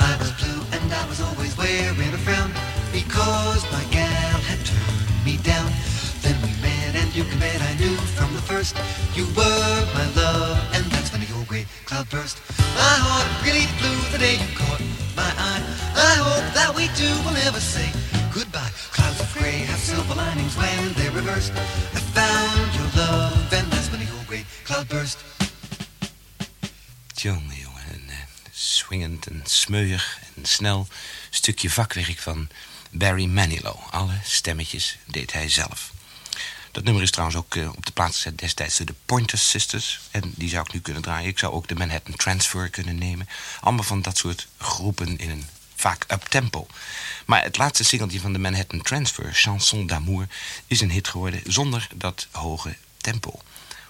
[0.02, 2.52] I was blue and I was always wearing a frown
[2.92, 4.11] because my
[7.30, 8.76] you bet I knew from the first
[9.14, 12.38] you were my love and that's when old gray cloud burst.
[12.74, 14.82] My heart really flew the day you caught
[15.16, 15.64] my eye.
[15.96, 17.90] I hope that we two will never say
[18.34, 18.72] goodbye.
[18.92, 21.52] Clouds of gray have silver linings when they reverse.
[21.98, 25.18] I found your love and that's when old gray cloud burst.
[27.16, 28.16] Jongen, jongen, een eh,
[28.52, 30.88] swingend en smeuig en snel
[31.30, 32.50] stukje vakwerk van
[32.92, 33.80] Barry Manilow.
[33.92, 35.92] Alle stemmetjes deed hij zelf.
[36.72, 40.00] Dat nummer is trouwens ook eh, op de plaats gezet destijds de Pointer Sisters.
[40.12, 41.30] En die zou ik nu kunnen draaien.
[41.30, 43.28] Ik zou ook de Manhattan Transfer kunnen nemen.
[43.60, 46.68] Allemaal van dat soort groepen in een vaak up-tempo.
[47.26, 50.28] Maar het laatste singeltje van de Manhattan Transfer, Chanson d'amour...
[50.68, 53.42] is een hit geworden zonder dat hoge tempo.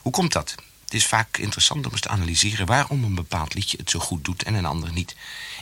[0.01, 0.55] Hoe komt dat?
[0.91, 4.25] Het is vaak interessant om eens te analyseren waarom een bepaald liedje het zo goed
[4.25, 5.15] doet en een ander niet.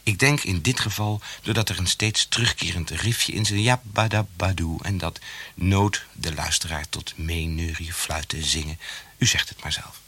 [0.03, 4.97] Ik denk in dit geval doordat er een steeds terugkerend riffje in zit, jabadabadoe, en
[4.97, 5.19] dat
[5.55, 8.79] nood de luisteraar tot meeneurien, fluiten, zingen.
[9.17, 10.01] U zegt het maar zelf.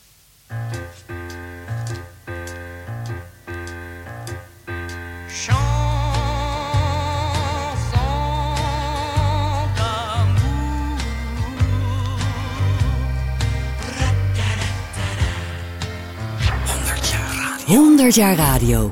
[17.71, 18.91] 100 jaar radio.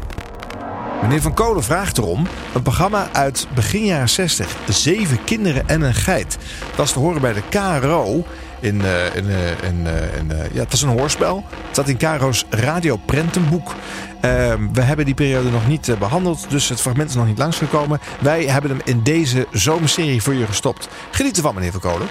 [1.02, 2.28] Meneer Van Kolen vraagt erom.
[2.54, 4.56] Een programma uit begin jaren 60.
[4.70, 6.38] Zeven kinderen en een geit.
[6.76, 8.24] Dat is te horen bij de KRO.
[8.60, 11.44] In, eh, eh, eh, ja, het is een hoorspel.
[11.50, 13.76] Het staat in KRO's radioprentenboek.
[14.22, 16.50] Ehm, we hebben die periode nog niet eh, behandeld.
[16.50, 18.00] Dus het fragment is nog niet langsgekomen.
[18.20, 20.88] Wij hebben hem in deze zomerserie voor je gestopt.
[21.12, 22.08] Geniet ervan, meneer Van Kolen.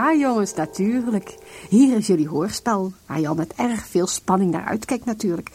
[0.00, 1.36] Ja, jongens, natuurlijk.
[1.68, 5.50] Hier is jullie hoorspel, waar je al met erg veel spanning naar uitkijkt natuurlijk.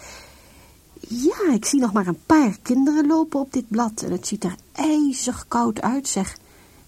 [1.07, 4.43] Ja, ik zie nog maar een paar kinderen lopen op dit blad en het ziet
[4.43, 6.37] er ijzig koud uit, zeg.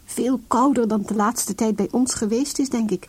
[0.05, 3.07] Veel kouder dan de laatste tijd bij ons geweest is, denk ik.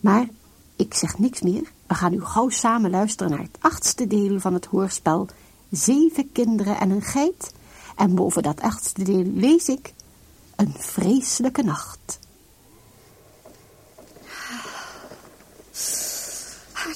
[0.00, 0.28] Maar
[0.76, 1.72] ik zeg niks meer.
[1.86, 5.28] We gaan nu gauw samen luisteren naar het achtste deel van het hoorspel
[5.70, 7.52] Zeven kinderen en een geit.
[7.96, 9.92] En boven dat achtste deel lees ik
[10.56, 12.20] Een vreselijke nacht.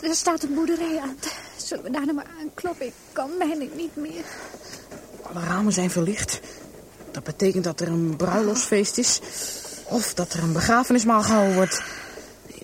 [0.03, 1.17] Er staat een boerderij aan.
[1.57, 2.87] Zullen we daar nou maar aankloppen?
[2.87, 4.25] Ik kan bijna niet meer.
[5.23, 6.41] Alle ramen zijn verlicht.
[7.11, 9.21] Dat betekent dat er een bruiloftsfeest is.
[9.85, 11.83] Of dat er een begrafenismaal gehouden wordt.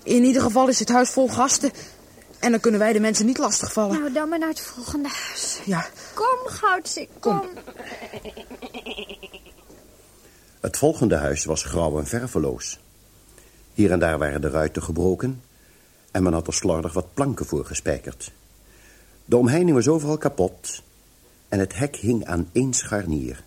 [0.03, 1.71] In ieder geval is het huis vol gasten.
[2.39, 3.99] En dan kunnen wij de mensen niet lastigvallen.
[3.99, 5.59] Nou, dan maar naar het volgende huis.
[5.65, 5.85] Ja.
[6.13, 7.41] Kom, Goudsik, kom.
[10.61, 12.79] Het volgende huis was grauw en verveloos.
[13.73, 15.41] Hier en daar waren de ruiten gebroken...
[16.13, 18.31] en men had er slordig wat planken voor gespijkerd.
[19.25, 20.83] De omheining was overal kapot...
[21.49, 23.43] en het hek hing aan één scharnier.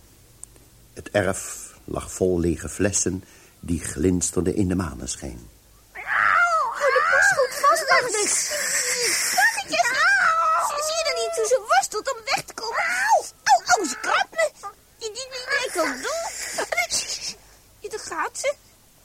[0.93, 3.23] Het erf lag vol lege flessen...
[3.59, 5.39] die glinsterden in de maneschijn.
[5.91, 8.33] Hou de poes goed vast, Agnes.
[9.35, 9.89] Wachtjes.
[10.85, 12.77] Zie je er niet hoe ze worstelt om weg te komen?
[12.77, 14.49] Auw, auw, auw, ze krabt me.
[14.97, 17.37] Die, die, deed ik.
[17.79, 18.53] Hier, daar gaat ze.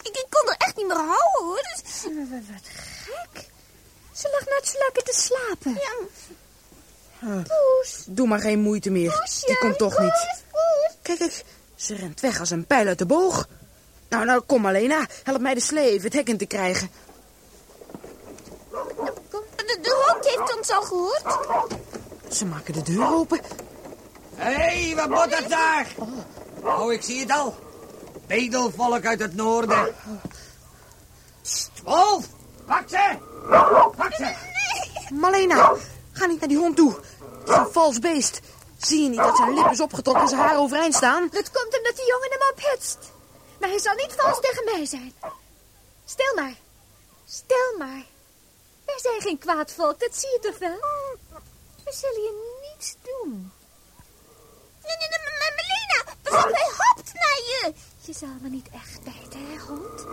[0.03, 1.63] Ik, ik kon er echt niet meer houden, hoor.
[1.75, 2.03] Dus...
[2.03, 3.51] Wat gek.
[4.23, 5.73] Ze lag net zo lekker te slapen.
[5.73, 6.07] Ja.
[7.29, 7.45] Ah,
[8.07, 9.41] Doe maar geen moeite meer.
[9.47, 10.43] Die komt toch niet.
[11.03, 11.45] Kijk, kijk.
[11.75, 13.49] Ze rent weg als een pijl uit de boog.
[14.09, 15.07] Nou, nou, kom Alena.
[15.23, 16.91] Help mij de slee even het hek in te krijgen.
[19.57, 21.39] De, de hond heeft ons al gehoord.
[22.35, 23.41] Ze maken de deur open.
[24.35, 25.87] Hé, hey, wat moet dat daar?
[26.63, 27.57] Oh, ik zie het al.
[28.27, 29.95] Bedelvolk uit het noorden.
[31.85, 32.27] Wolf,
[32.67, 33.19] pak ze!
[33.97, 34.35] Pak ze!
[35.15, 35.75] Malena,
[36.13, 36.95] ga niet naar die hond toe.
[37.41, 38.41] Het is een vals beest.
[38.79, 41.29] Zie je niet dat zijn lip is opgetrokken en zijn haar overeind staan?
[41.31, 42.99] Dat komt omdat die jongen hem ophitst.
[43.61, 45.15] Maar hij zal niet vals tegen mij zijn.
[46.05, 46.55] Stil maar.
[47.27, 48.05] Stil maar.
[48.85, 50.79] Wij zijn geen kwaad volk, dat zie je toch wel?
[51.85, 53.53] We zullen je niets doen.
[54.83, 57.73] Nee, nee, nee, maar Melina, begrijp hij hopt naar je.
[58.01, 60.07] Je zal me niet echt bijten, hè, hond?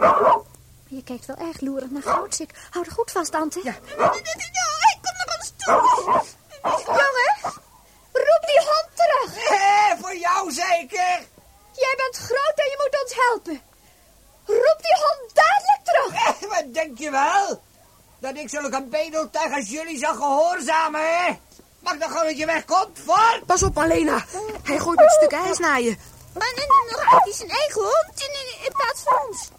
[0.89, 2.51] Je kijkt wel erg loerig naar Goudsik.
[2.69, 3.59] Hou er goed vast, Ante.
[3.63, 3.71] Ja.
[3.71, 5.73] Hij komt naar ons toe.
[6.85, 7.53] Jongen,
[8.11, 9.49] roep die hond terug.
[9.49, 11.27] Hé, voor jou zeker.
[11.73, 13.61] Jij bent groot en je moet ons helpen.
[14.45, 16.13] Roep die hond dadelijk terug.
[16.13, 17.61] Eh, wat denk je wel?
[18.19, 21.39] Dat ik zulke bedeltuig als jullie zal gehoorzamen, hè?
[21.79, 23.41] Mag dan gewoon dat je wegkomt, voor?
[23.45, 24.25] Pas op, Malena.
[24.63, 25.97] Hij gooit met stukken ijs naar je.
[26.33, 29.49] Maar dan raakt hij zijn eigen hond in, in plaats van ons.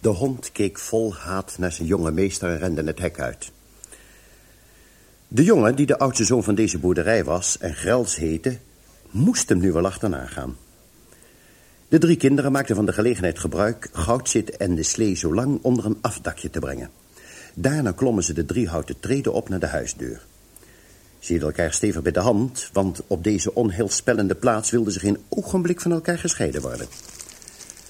[0.00, 3.50] De hond keek vol haat naar zijn jonge meester en rende het hek uit.
[5.28, 8.58] De jongen, die de oudste zoon van deze boerderij was en Grels heette...
[9.10, 10.56] moest hem nu wel achterna gaan.
[11.88, 13.88] De drie kinderen maakten van de gelegenheid gebruik...
[13.92, 16.90] Goudzit en de slee zo lang onder een afdakje te brengen.
[17.54, 20.26] Daarna klommen ze de drie houten treden op naar de huisdeur.
[21.18, 22.70] Ze hielden elkaar stevig bij de hand...
[22.72, 26.86] want op deze onheilspellende plaats wilden ze geen ogenblik van elkaar gescheiden worden.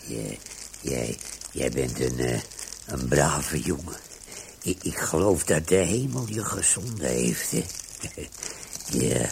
[0.06, 0.38] Jij,
[0.80, 1.18] jij,
[1.52, 2.40] jij bent een, eh,
[2.86, 3.96] een brave jongen.
[4.62, 7.66] Ik, ik geloof dat de hemel je gezonden heeft, hè.
[8.98, 9.30] ja,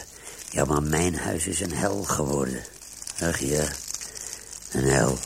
[0.50, 2.62] ja, maar mijn huis is een hel geworden.
[3.20, 3.64] Ach ja,
[4.70, 5.18] een hel.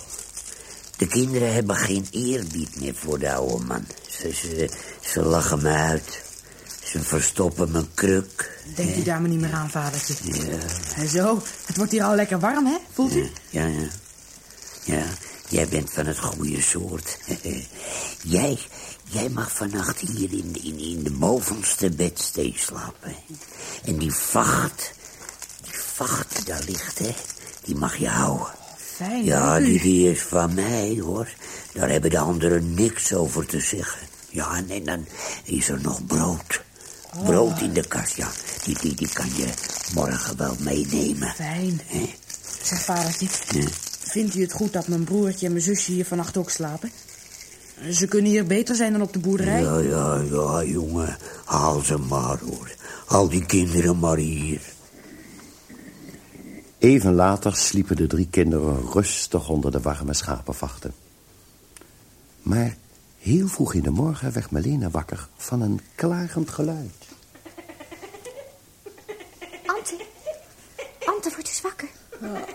[0.96, 3.86] De kinderen hebben geen eerbied meer voor de oude man.
[4.08, 6.22] Ze, ze, ze lachen me uit.
[6.84, 8.60] Ze verstoppen mijn kruk.
[8.74, 10.14] Denk je daar maar niet meer aan, vadertje.
[10.22, 10.58] Ja,
[10.96, 12.76] En zo, het wordt hier al lekker warm, hè?
[12.92, 13.30] Voelt u?
[13.50, 13.88] ja, ja.
[14.84, 15.04] Ja,
[15.52, 17.18] jij bent van het goede soort.
[18.22, 18.58] jij,
[19.04, 23.14] jij mag vannacht hier in, in, in de bovenste bedstee slapen.
[23.84, 24.92] En die vacht,
[25.62, 27.14] die vacht die daar ligt, hè,
[27.64, 28.46] die mag je houden.
[28.76, 29.24] Fijn.
[29.24, 31.28] Ja, die, die is van mij, hoor.
[31.72, 34.00] Daar hebben de anderen niks over te zeggen.
[34.28, 35.06] Ja, en, en dan
[35.44, 36.62] is er nog brood.
[37.16, 37.24] Oh.
[37.24, 38.30] Brood in de kast, ja.
[38.64, 39.48] Die, die, die kan je
[39.94, 41.34] morgen wel meenemen.
[41.34, 41.80] Fijn.
[41.86, 42.14] Hè?
[42.62, 43.66] Zeg, vadertje, Ja.
[44.12, 46.90] Vindt u het goed dat mijn broertje en mijn zusje hier vannacht ook slapen?
[47.90, 49.62] Ze kunnen hier beter zijn dan op de boerderij.
[49.62, 51.16] Ja, ja, ja, jongen.
[51.44, 52.70] Haal ze maar, hoor.
[53.06, 54.60] Haal die kinderen maar hier.
[56.78, 60.94] Even later sliepen de drie kinderen rustig onder de warme schapenvachten.
[62.42, 62.76] Maar
[63.18, 67.06] heel vroeg in de morgen werd Melena wakker van een klagend geluid.
[69.66, 69.96] Ante,
[71.04, 71.88] Ante, word eens wakker.
[72.20, 72.48] Wat,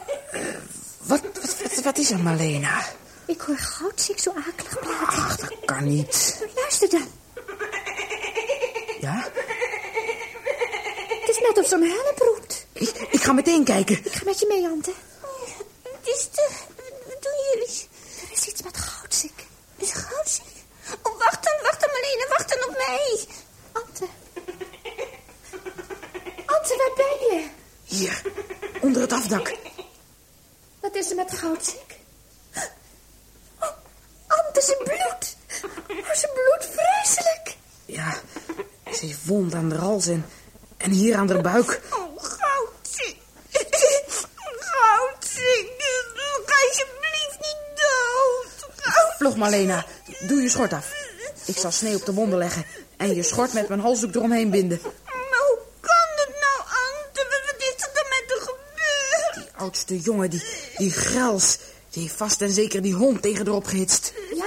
[1.07, 2.85] wat, wat, wat is er, Malena?
[3.25, 5.07] Ik hoor Goudsik zo akelig praten.
[5.07, 6.45] Ach, dat kan niet.
[6.55, 7.07] Luister dan.
[8.99, 9.31] Ja?
[11.19, 12.65] Het is net of zo'n help roept.
[12.73, 14.05] Ik, ik ga meteen kijken.
[14.05, 14.93] Ik ga met je mee, Ante.
[15.83, 16.49] Het is te...
[17.07, 17.87] Wat doen jullie?
[18.21, 19.45] Er is iets met Goudsik.
[19.77, 20.43] Is Goudsik?
[21.03, 22.25] Oh, wacht dan, wacht dan, Marlene.
[22.29, 23.25] Wacht dan op mij.
[23.71, 24.07] Ante.
[26.45, 27.47] Ante, waar ben je?
[27.83, 28.21] Hier,
[28.81, 29.53] onder het afdak.
[30.87, 31.95] Wat is er met Goudsik?
[33.59, 33.69] Oh,
[34.27, 35.35] Ante, zijn bloed.
[35.89, 37.55] Oh, zijn bloed, vreselijk.
[37.85, 38.17] Ja,
[38.93, 40.25] Ze heeft wond aan de hals en,
[40.77, 41.81] en hier aan de buik.
[41.91, 43.17] Oh, goudzik.
[44.59, 45.71] Goudzik.
[46.45, 48.69] Ga alsjeblieft niet dood.
[49.17, 49.85] Vlug, Marlena.
[50.27, 50.91] Doe je schort af.
[51.45, 52.65] Ik zal sneeuw op de wonden leggen
[52.97, 54.79] en je schort met mijn halsdoek eromheen binden.
[59.67, 60.43] Oudste jongen, die,
[60.77, 61.57] die grels,
[61.89, 64.13] die heeft vast en zeker die hond tegen erop gehitst.
[64.35, 64.45] Ja.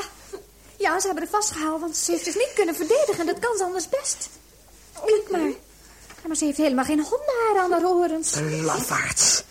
[0.77, 3.27] Ja, ze hebben haar vastgehaald, want ze heeft zich niet kunnen verdedigen.
[3.27, 4.29] Dat kan ze anders best.
[5.07, 5.49] Kijk maar.
[6.21, 8.33] Ja, maar ze heeft helemaal geen hondenhaar aan haar horens.
[8.33, 9.43] De lafaards.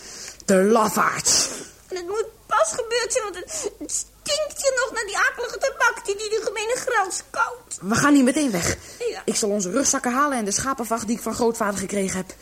[0.46, 1.50] De lafaards.
[1.88, 5.58] En het moet pas gebeurd zijn, want het, het stinkt hier nog naar die akelige
[5.58, 7.78] tabak die die, die gemene grauws koudt.
[7.82, 8.78] We gaan niet meteen weg.
[9.10, 9.22] Ja.
[9.26, 12.34] Ik zal onze rugzakken halen en de schapenvacht die ik van grootvader gekregen heb.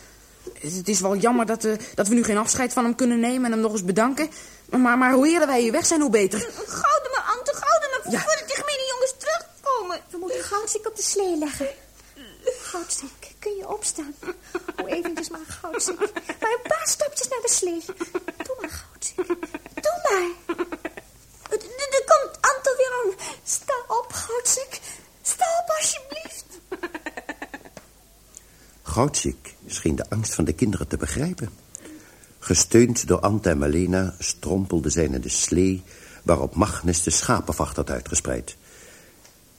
[0.60, 3.46] Het is wel jammer dat, eh, dat we nu geen afscheid van hem kunnen nemen
[3.46, 4.30] en hem nog eens bedanken.
[4.70, 6.40] Maar, maar hoe eerder wij hier weg zijn, hoe beter.
[6.68, 8.20] Gouden maar, Ante, gouden maar, Ja.
[8.20, 10.00] voordat die gemene jongens terugkomen.
[10.10, 11.68] We moeten Goudzik op de slee leggen.
[12.62, 14.16] Goudzik, kun je opstaan?
[14.82, 16.00] Oh, eventjes maar, Goudzik.
[16.00, 17.82] Maar een paar stapjes naar de slee.
[18.38, 19.16] Doe maar, Goudzik.
[19.86, 20.56] Doe maar.
[21.50, 23.30] Er komt Ante weer aan.
[23.44, 24.80] Sta op, Goudzik.
[25.22, 26.46] Sta op, alsjeblieft.
[29.68, 31.50] Scheen de angst van de kinderen te begrijpen.
[32.40, 35.84] Gesteund door Ante en Malena strompelde zij naar de slee...
[36.24, 38.58] waarop Magnus de schapenvacht had uitgespreid.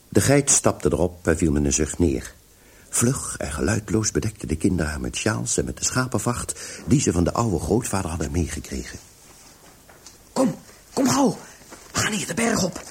[0.09, 2.35] De geit stapte erop en viel met een zucht neer.
[2.89, 6.61] Vlug en geluidloos bedekte de kinderen haar met sjaals en met de schapenvacht...
[6.87, 8.99] die ze van de oude grootvader hadden meegekregen.
[10.33, 10.55] Kom,
[10.93, 11.39] kom gauw.
[11.93, 12.83] We gaan hier de berg op.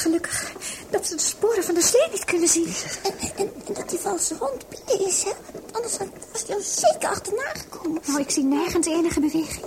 [0.00, 0.52] Gelukkig
[0.90, 2.74] dat ze de sporen van de slee niet kunnen zien.
[3.02, 5.30] En, en, en dat die valse hond binnen is, hè?
[5.72, 8.02] Anders had- was hij al zeker achterna gekomen.
[8.06, 9.64] Nou, ik zie nergens enige beweging.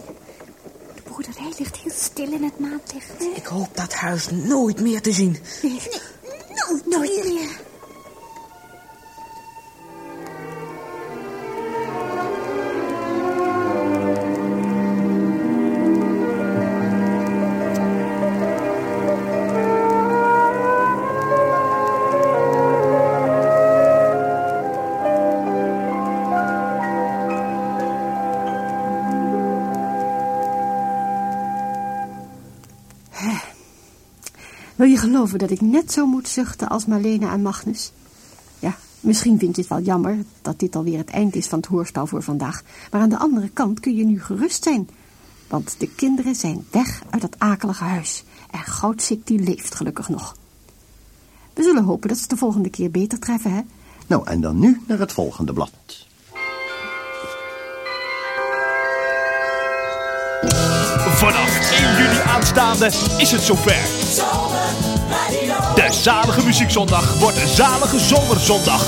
[0.95, 3.35] De boerderij ligt heel stil in het maanlicht.
[3.35, 5.37] Ik hoop dat huis nooit meer te zien.
[5.61, 5.79] Nee,
[6.67, 7.49] nooit, nooit meer.
[34.93, 37.91] Je geloven dat ik net zo moet zuchten als Marlene en Magnus?
[38.59, 41.67] Ja, misschien vind je het wel jammer dat dit alweer het eind is van het
[41.67, 42.61] hoorspel voor vandaag.
[42.91, 44.89] Maar aan de andere kant kun je nu gerust zijn.
[45.47, 48.23] Want de kinderen zijn weg uit dat akelige huis.
[48.51, 50.35] En Goudsik die leeft gelukkig nog.
[51.53, 53.61] We zullen hopen dat ze de volgende keer beter treffen, hè?
[54.07, 55.71] Nou, en dan nu naar het volgende blad.
[62.33, 63.81] Aanstaande is het zover.
[65.75, 68.85] De zalige muziekzondag wordt een zalige zomerzondag.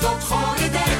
[0.00, 0.98] Tot Gorredijk.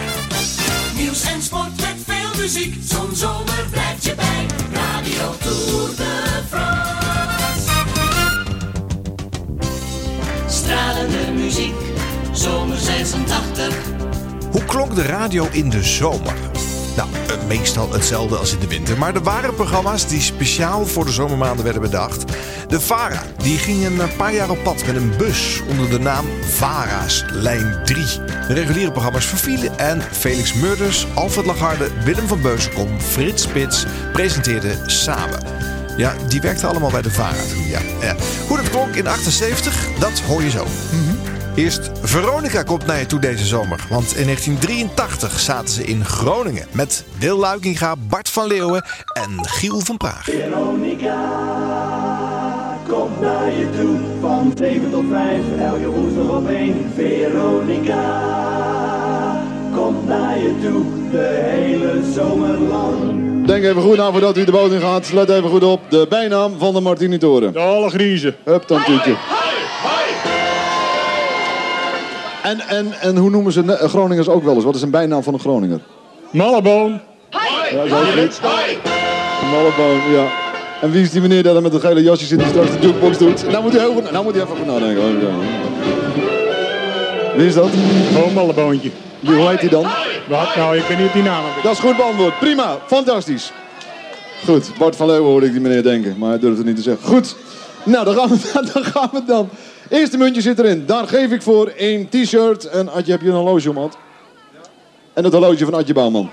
[0.97, 4.47] Nieuws en sport met veel muziek, zo'n zomer blijft je bij.
[4.73, 7.71] Radio Tour de France.
[10.47, 11.75] Stralende muziek,
[12.45, 13.75] zomer 86.
[14.51, 16.35] Hoe klonk de radio in de zomer?
[16.97, 18.99] Nou, eh, meestal hetzelfde als in de winter.
[18.99, 22.25] Maar er waren programma's die speciaal voor de zomermaanden werden bedacht.
[22.69, 26.27] De VARA die ging een paar jaar op pad met een bus onder de naam
[26.41, 28.05] VARA's Lijn 3.
[28.49, 34.91] De reguliere programma's vervielen en Felix Murders, Alfred Lagarde, Willem van Beuzenkom, Frits Spits presenteerden
[34.91, 35.41] samen.
[35.97, 37.81] Ja, die werkten allemaal bij de VARA toen, ja.
[38.01, 38.17] ja.
[38.49, 40.67] Hoe dat klonk in 78, dat hoor je zo.
[41.55, 43.87] Eerst Veronica komt naar je toe deze zomer.
[43.89, 49.81] Want in 1983 zaten ze in Groningen met Wil Luikinga, Bart van Leeuwen en Giel
[49.81, 50.25] van Praag.
[52.89, 56.93] Komt naar je toe van 7 tot 5, elke woensdag op 1.
[56.95, 58.33] Veronica
[59.75, 63.47] komt naar je toe de hele zomer lang.
[63.47, 65.13] Denk even goed na voordat u de boot in gaat.
[65.13, 65.81] Let even goed op.
[65.89, 67.53] De bijnaam van de Martinitoren.
[67.53, 68.37] De alle griezen.
[68.45, 69.17] Hup, dan tuutje.
[72.45, 74.65] En, en, en hoe noemen ze Groningers ook wel eens?
[74.65, 75.81] Wat is een bijnaam van een Groninger?
[76.31, 77.01] Malleboon.
[77.71, 78.41] Ja, zo is het.
[79.51, 80.27] Malleboon, ja.
[80.81, 83.19] En wie is die meneer daar met het gele jasje zit die straks de jukebox
[83.19, 83.51] doet?
[83.51, 85.21] Nou moet hij, heel goed, nou moet hij even goed nadenken.
[85.21, 85.29] Ja.
[87.37, 87.71] Wie is dat?
[88.13, 88.91] Gewoon Malleboontje.
[89.21, 89.87] Wie, hoe heet hij dan?
[90.29, 90.57] Wat?
[90.57, 91.45] Nou, ik ben niet die naam.
[91.63, 92.39] Dat is goed beantwoord.
[92.39, 92.79] Prima.
[92.87, 93.53] Fantastisch.
[94.45, 96.83] Goed, Bart van Leeuwen hoorde ik die meneer denken, maar hij durfde het niet te
[96.83, 97.07] zeggen.
[97.07, 97.37] Goed,
[97.83, 98.39] nou dan gaan we,
[98.73, 99.49] dan gaan we dan.
[99.95, 100.87] Eerste muntje zit erin.
[100.87, 102.65] Daar geef ik voor één t-shirt.
[102.65, 103.97] En Adje, heb je een horloge om, had?
[105.13, 106.31] En het horloge van Adje Bouwman.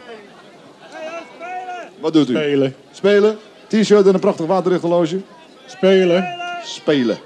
[1.99, 2.34] Wat doet u?
[2.34, 2.76] Spelen.
[2.91, 3.38] Spelen?
[3.68, 5.22] T-shirt en een prachtig waterdicht horloge.
[5.66, 6.28] Spelen.
[6.64, 7.20] Spelen.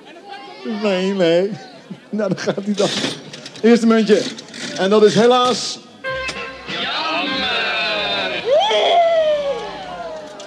[0.83, 1.51] Nee, nee.
[2.09, 2.87] Nou, dan gaat hij dan.
[3.61, 4.21] Eerste muntje.
[4.77, 5.79] En dat is helaas...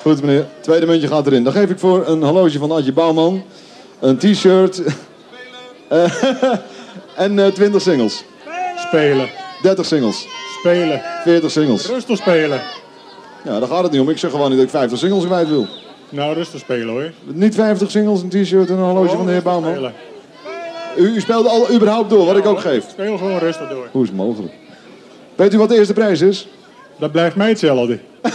[0.03, 0.47] Goed, meneer.
[0.61, 1.45] Tweede muntje gaat erin.
[1.45, 3.45] Dan geef ik voor een horloge van Adje Bouwman.
[4.01, 4.83] Een t-shirt.
[5.89, 6.23] Eh,
[7.25, 8.25] en eh 20 singles.
[8.77, 9.29] Spelen.
[9.63, 10.27] 30 singles.
[10.59, 11.03] Spelen.
[11.25, 11.87] 40 singles.
[11.87, 12.61] Rustig spelen.
[13.45, 14.11] Ja, daar gaat het niet om.
[14.11, 15.67] Ik zeg gewoon niet dat ik 50 singles kwijt wil.
[16.09, 17.11] Nou, rustig spelen hoor.
[17.25, 19.71] Niet 50 singles, een t-shirt en een horloge van de heer Bouwman.
[19.71, 19.95] Spelen.
[20.97, 22.85] U, u speelde al überhaupt door, wat ik ook geef.
[22.91, 23.89] Speel gewoon rustig door.
[23.91, 24.53] Hoe is het mogelijk?
[25.35, 26.49] Weet u wat de eerste prijs is?
[26.99, 27.99] Dat blijft mij hetzelfde.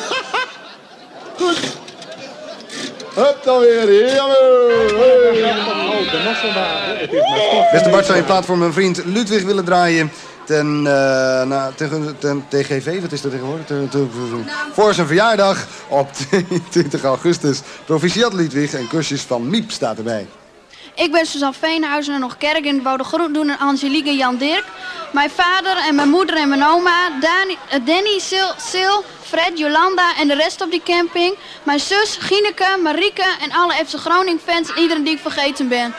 [3.16, 4.16] Hup, dan weer.
[4.16, 5.13] Jammer.
[7.72, 10.12] Beste Bart, zou je plaat voor mijn vriend Ludwig willen draaien
[10.46, 11.72] ten, eh, na,
[12.20, 13.66] ten, TGV, wat is dat tegenwoordig?
[13.66, 14.10] Ten- ten-
[14.74, 17.62] voor zijn verjaardag op 22 augustus.
[17.86, 20.28] Proficiat Ludwig en kusjes van Miep staat erbij.
[20.96, 24.38] Ik ben Suzanne Veenhuizen en nog kerk in Woude Groen doen en Angelique en Jan
[24.38, 24.64] Dirk.
[25.14, 30.28] Mijn vader en mijn moeder en mijn oma, eh, Danny, Sil, Sil, Fred, Jolanda en
[30.28, 31.36] de rest op die camping.
[31.64, 35.94] Mijn zus, Gineke, Marieke en alle FC Groningen fans en iedereen die ik vergeten ben.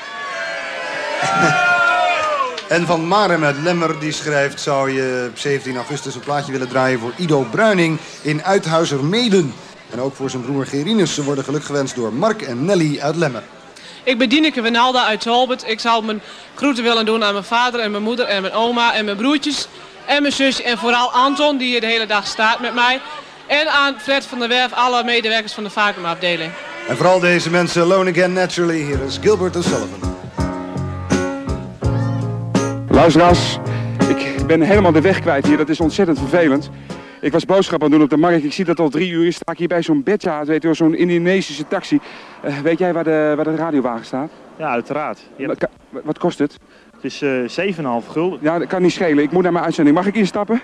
[2.69, 4.61] En van Marem uit Lemmer die schrijft...
[4.61, 9.55] zou je op 17 augustus een plaatje willen draaien voor Ido Bruining in Uithuizermeden.
[9.91, 11.15] En ook voor zijn broer Gerinus.
[11.15, 13.43] Ze worden geluk gewenst door Mark en Nelly uit Lemmer.
[14.05, 15.69] Ik ben Dineke Wijnalda uit Tolbert.
[15.69, 16.23] Ik zou mijn
[16.55, 19.69] groeten willen doen aan mijn vader en mijn moeder en mijn oma en mijn broertjes.
[20.07, 23.01] En mijn zusje en vooral Anton die hier de hele dag staat met mij.
[23.47, 26.53] En aan Fred van der Werf, alle medewerkers van de vacuumafdeling.
[26.89, 28.83] En vooral deze mensen, Alone Again Naturally.
[28.83, 30.17] Hier is Gilbert O'Sullivan.
[32.89, 33.59] Luisteraars,
[34.09, 35.57] ik ben helemaal de weg kwijt hier.
[35.57, 36.71] Dat is ontzettend vervelend.
[37.25, 38.45] Ik was boodschappen aan het doen op de markt.
[38.45, 39.35] Ik zie dat al drie uur is.
[39.35, 42.01] Sta ik hier bij zo'n bedja, weet je wel, zo'n Indonesische taxi.
[42.43, 44.31] Eh, weet jij waar de, waar de radiowagen staat?
[44.57, 45.21] Ja, uiteraard.
[45.37, 45.57] Je
[46.03, 46.59] Wat, kost het?
[46.95, 48.39] Het is eh 7,5 gulden.
[48.43, 49.25] Ja, dat kan niet schelen.
[49.25, 49.97] Ik moet naar mijn uitzending.
[49.97, 50.61] Mag ik instappen?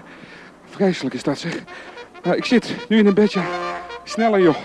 [0.65, 1.63] Vreselijk is dat zeg.
[2.23, 3.41] Nou, ik zit nu in een bedje.
[4.05, 4.57] Sneller joh.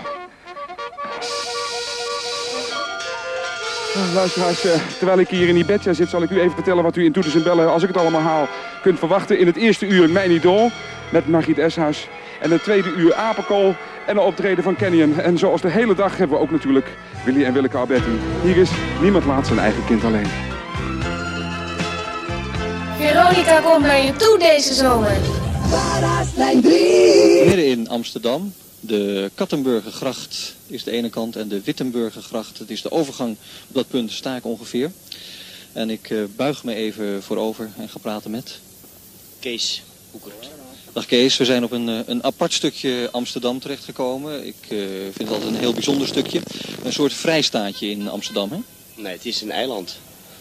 [3.96, 6.82] Nou, luisteraars, eh, terwijl ik hier in die bedja zit, zal ik u even vertellen
[6.82, 8.48] wat u in Toeters en Bellen, als ik het allemaal haal,
[8.82, 9.38] kunt verwachten.
[9.38, 10.70] In het eerste uur Mijn Idool
[11.10, 12.08] met Margriet Eshuis.
[12.40, 13.74] En het tweede uur Apenkool
[14.06, 15.20] en een optreden van Canyon.
[15.20, 16.86] En zoals de hele dag hebben we ook natuurlijk
[17.24, 18.18] Willy en Willeke Alberti.
[18.42, 18.70] Hier is
[19.00, 20.28] Niemand laat zijn eigen kind alleen.
[22.98, 25.16] Veronica komt naar je toe deze zomer.
[27.46, 28.52] Midden in Amsterdam.
[28.86, 32.58] De Kattenburgergracht is de ene kant en de Wittenburgergracht.
[32.58, 33.36] Het is de overgang.
[33.68, 34.92] Op dat punt sta ik ongeveer.
[35.72, 38.58] En ik eh, buig me even voorover en ga praten met...
[39.40, 40.48] Kees Hoekert.
[40.92, 44.46] Dag Kees, we zijn op een, eh, een apart stukje Amsterdam terechtgekomen.
[44.46, 46.40] Ik eh, vind het altijd een heel bijzonder stukje.
[46.84, 48.58] Een soort vrijstaatje in Amsterdam, hè?
[49.02, 49.96] Nee, het is een eiland.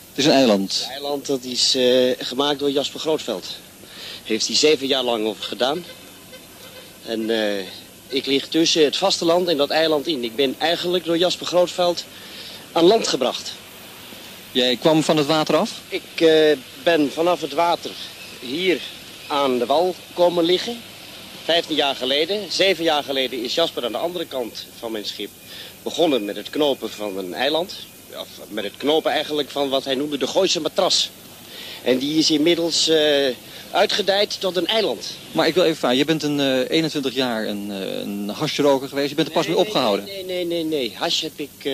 [0.10, 0.82] Het is een eiland.
[0.84, 1.78] Een eiland dat is
[2.18, 3.46] gemaakt door Jasper Grootveld.
[4.24, 5.84] Heeft hij zeven jaar lang over gedaan.
[7.06, 7.66] En eh,
[8.16, 10.24] ik lig tussen het vasteland en dat eiland in.
[10.24, 12.06] Ik ben eigenlijk door Jasper Grootveld
[12.72, 13.54] aan land gebracht.
[14.52, 15.72] Jij kwam van het water af?
[15.88, 17.92] Ik eh, ben vanaf het water
[18.40, 18.82] hier
[19.28, 20.82] aan de wal komen liggen.
[21.44, 22.52] 15 jaar geleden.
[22.52, 25.30] Zeven jaar geleden is Jasper aan de andere kant van mijn schip
[25.84, 27.76] begonnen met het knopen van een eiland.
[28.20, 31.10] Of met het knopen eigenlijk van wat hij noemde de Gooise matras.
[31.86, 33.36] En die is inmiddels eh,
[33.72, 35.12] uitgedijd tot een eiland.
[35.32, 38.88] Maar ik wil even vragen, je bent een eh, 21 jaar een, eh, een hasjeroker
[38.88, 39.10] geweest.
[39.10, 40.06] Je bent er pas mee opgehouden.
[40.06, 40.94] Nee, nee, nee, nee.
[40.96, 41.74] Hash heb ik eh,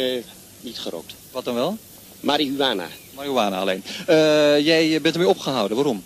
[0.59, 1.14] niet gerookt.
[1.32, 1.78] Wat dan wel?
[2.20, 2.88] Marihuana.
[3.16, 3.84] Marihuana alleen.
[4.07, 6.03] Eh, jij bent ermee opgehouden, waarom?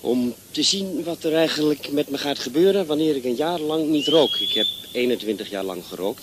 [0.00, 3.88] Om te zien wat er eigenlijk met me gaat gebeuren wanneer ik een jaar lang
[3.88, 4.36] niet rook.
[4.36, 6.22] Ik heb 21 jaar lang gerookt.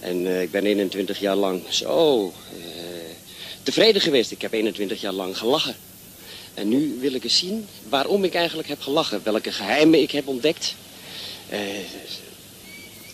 [0.00, 2.60] En eh, ik ben 21 jaar lang zo eh,
[3.62, 4.30] tevreden geweest.
[4.30, 5.74] Ik heb 21 jaar lang gelachen.
[6.60, 9.20] En nu wil ik eens zien waarom ik eigenlijk heb gelachen.
[9.24, 10.74] Welke geheimen ik heb ontdekt.
[11.48, 11.58] Eh,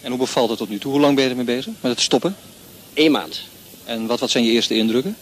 [0.03, 0.93] En hoe bevalt het tot nu toe?
[0.93, 1.73] Hoe lang ben je ermee bezig?
[1.81, 2.37] Met het stoppen?
[2.95, 3.41] Eén maand.
[3.85, 5.17] En wat, wat zijn je eerste indrukken?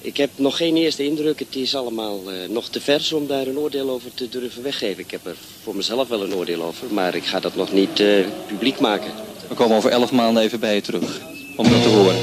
[0.00, 1.38] Ik heb nog geen eerste indruk.
[1.38, 5.02] Het is allemaal eh, nog te vers om daar een oordeel over te durven weggeven.
[5.02, 8.00] Ik heb er voor mezelf wel een oordeel over, maar ik ga dat nog niet
[8.00, 9.12] eh, publiek maken.
[9.48, 11.20] We komen over 11 maanden even bij je terug.
[11.56, 12.16] Om dat te horen.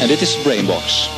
[0.00, 1.08] En dit is Brainbox.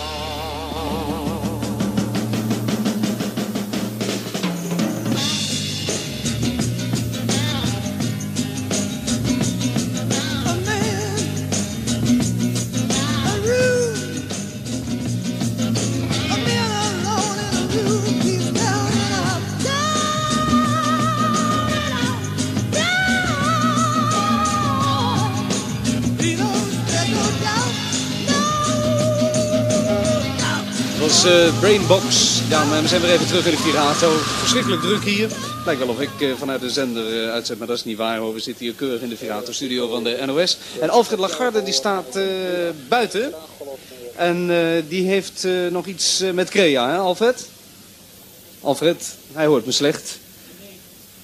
[31.61, 32.41] Brainbox.
[32.49, 34.11] Ja, maar we zijn weer even terug in de Virato.
[34.17, 35.29] Verschrikkelijk druk hier.
[35.65, 38.33] Lijkt wel of ik eh, vanuit de zender eh, uitzet, maar dat is niet waar.
[38.33, 40.59] We zitten hier keurig in de Virato-studio van de NOS.
[40.81, 42.25] En Alfred Lagarde die staat eh,
[42.89, 43.33] buiten.
[44.17, 44.47] En
[44.89, 47.49] die heeft nog iets met Crea, hè Alfred?
[48.61, 50.19] Alfred, hij hoort me slecht.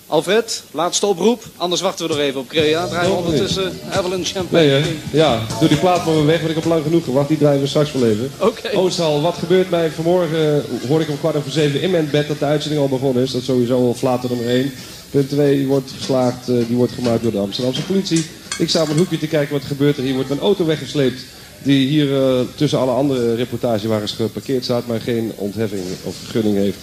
[0.09, 1.44] Alfred, laatste oproep.
[1.57, 2.86] Anders wachten we nog even op Crea.
[2.86, 4.66] Draaien we ondertussen Evelyn Champagne.
[4.66, 4.98] Nee?
[5.12, 7.28] Ja, doe die plaat maar weer weg, want ik heb lang genoeg gewacht.
[7.28, 8.30] Die draaien we straks wel even.
[8.38, 8.76] Oké.
[8.76, 10.64] Oosthal, wat gebeurt mij vanmorgen?
[10.88, 13.30] Hoorde ik om kwart over zeven in mijn bed dat de uitzending al begonnen is.
[13.30, 14.72] Dat is sowieso al flater nummer één.
[15.11, 18.24] Punt 2 wordt geslaagd, eh, die wordt gemaakt door de Amsterdamse politie.
[18.59, 20.02] Ik sta op een hoekje te kijken wat gebeurt er.
[20.02, 21.20] Hier wordt mijn auto weggesleept.
[21.62, 26.78] Die hier eh, tussen alle andere reportagewagens geparkeerd staat, maar geen ontheffing of vergunning heeft.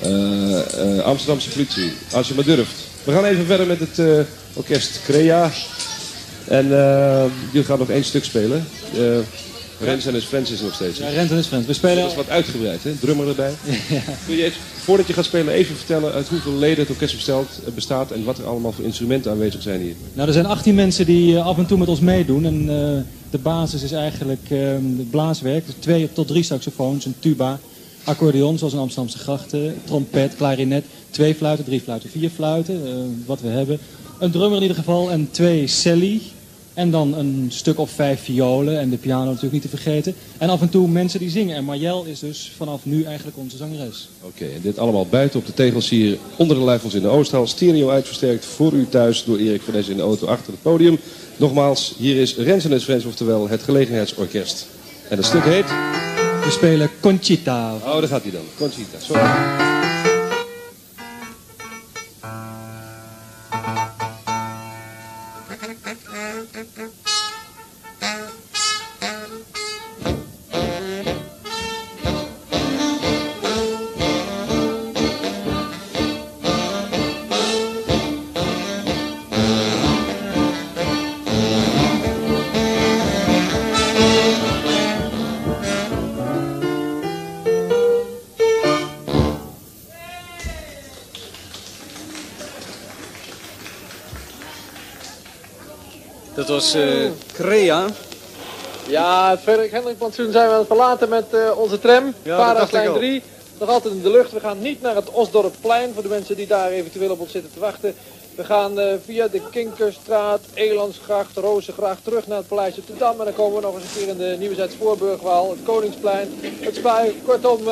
[0.00, 0.58] Eh,
[0.98, 2.74] eh, Amsterdamse politie, als je maar durft.
[3.04, 4.18] We gaan even verder met het eh,
[4.54, 5.50] orkest Crea.
[6.44, 6.68] En
[7.52, 8.66] die gaat nog één stuk spelen.
[9.80, 10.98] Rens en his Friends is nog steeds.
[10.98, 11.66] Ja, Rent en his Friends.
[11.66, 12.92] We spelen- Dat is wat uitgebreid, hè?
[13.00, 13.52] Drummer erbij.
[14.26, 17.48] Kun je even, voordat je gaat spelen even vertellen uit hoeveel leden het orkest bestelt,
[17.66, 19.94] eh, bestaat en wat er allemaal voor instrumenten aanwezig zijn hier?
[20.12, 22.44] Nou, er zijn 18 mensen die af en toe met ons meedoen.
[22.46, 22.66] En
[23.30, 24.58] de basis is eigenlijk eh,
[24.98, 25.66] het blaaswerk.
[25.66, 27.58] Dus twee tot drie saxofoons, een tuba,
[28.06, 32.92] accordeon zoals in Amsterdamse grachten, trompet, klarinet, twee fluiten, drie fluiten, vier fluiten, eh,
[33.26, 33.78] wat we hebben.
[34.18, 36.22] Een drummer in ieder geval en twee celli.
[36.74, 40.14] En dan een stuk of vijf violen en de piano natuurlijk niet te vergeten.
[40.38, 41.56] En af en toe mensen die zingen.
[41.56, 44.08] En Marjel is dus vanaf nu eigenlijk onze zangeres.
[44.22, 47.46] Oké, en dit allemaal buiten op de tegels hier onder de luifels in de Oosthal.
[47.46, 50.98] Stereo uitversterkt voor u thuis door Erik van in de auto achter het podium.
[51.36, 54.66] Nogmaals, hier is Rens en Friends, oftewel het gelegenheidsorkest.
[55.08, 56.15] En het stuk heet...
[56.46, 57.74] We spelen Conchita.
[57.74, 58.44] Oh, daar gaat hij dan.
[58.56, 59.85] Conchita, sorry.
[96.56, 97.86] Was eh, Crea.
[98.86, 102.14] Ja, het Frederik Hendrik plantsoen zijn we aan het verlaten met eh, onze tram.
[102.22, 102.94] Ja, dat dacht ik Vaarhuislijn al.
[102.94, 103.22] 3.
[103.58, 104.32] Nog altijd in de lucht.
[104.32, 107.52] We gaan niet naar het Osdorpplein voor de mensen die daar eventueel op ons zitten
[107.52, 107.94] te wachten.
[108.34, 113.18] We gaan eh, via de Kinkerstraat, Elandsgracht, Rozengracht terug naar het Paleis op de Dam.
[113.18, 116.28] En dan komen we nog eens een keer in de Nieuwezijds Voorburgwal, het Koningsplein,
[116.60, 117.20] het Spui.
[117.26, 117.64] Kortom,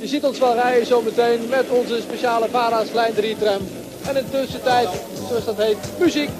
[0.00, 3.68] je ziet ons wel rijden zometeen met onze speciale Vaarhuislijn 3 tram.
[4.06, 4.88] En in de tussentijd,
[5.28, 6.30] zoals dat heet, muziek.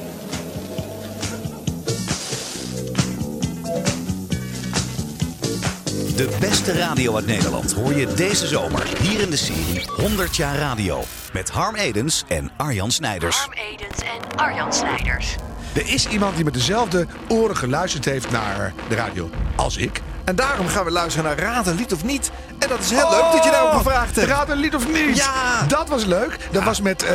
[6.21, 10.57] De beste radio uit Nederland hoor je deze zomer hier in de serie 100 jaar
[10.57, 11.05] radio.
[11.33, 13.37] Met Harm Edens en Arjan Snijders.
[13.37, 15.37] Harm Edens en Arjan Snijders.
[15.73, 20.01] Er is iemand die met dezelfde oren geluisterd heeft naar de radio als ik.
[20.25, 22.31] En daarom gaan we luisteren naar Raad een lied of niet.
[22.59, 24.31] En dat is heel leuk dat je daarop gevraagd hebt.
[24.31, 25.17] Oh, Raad een lied of niet?
[25.17, 25.65] Ja.
[25.69, 26.37] Dat was leuk.
[26.51, 27.15] Dat was met eh,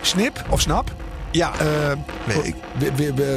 [0.00, 0.90] Snip of Snap.
[1.36, 1.52] Ja.
[2.24, 2.54] nee, ik,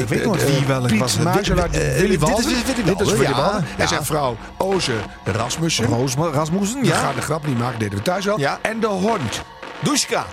[0.07, 2.45] weet nooit wie welk Piet was eh, Willy dit is Walden.
[2.85, 3.31] Dit is Willy.
[3.31, 3.65] Walden.
[3.77, 4.93] En zijn vrouw Oze
[5.23, 5.85] Rasmussen.
[6.31, 6.95] Rasmussen, We ja.
[6.95, 8.39] gaan de grap niet maken, deden we thuis al.
[8.61, 9.41] En de hond.
[9.79, 10.25] Dushka.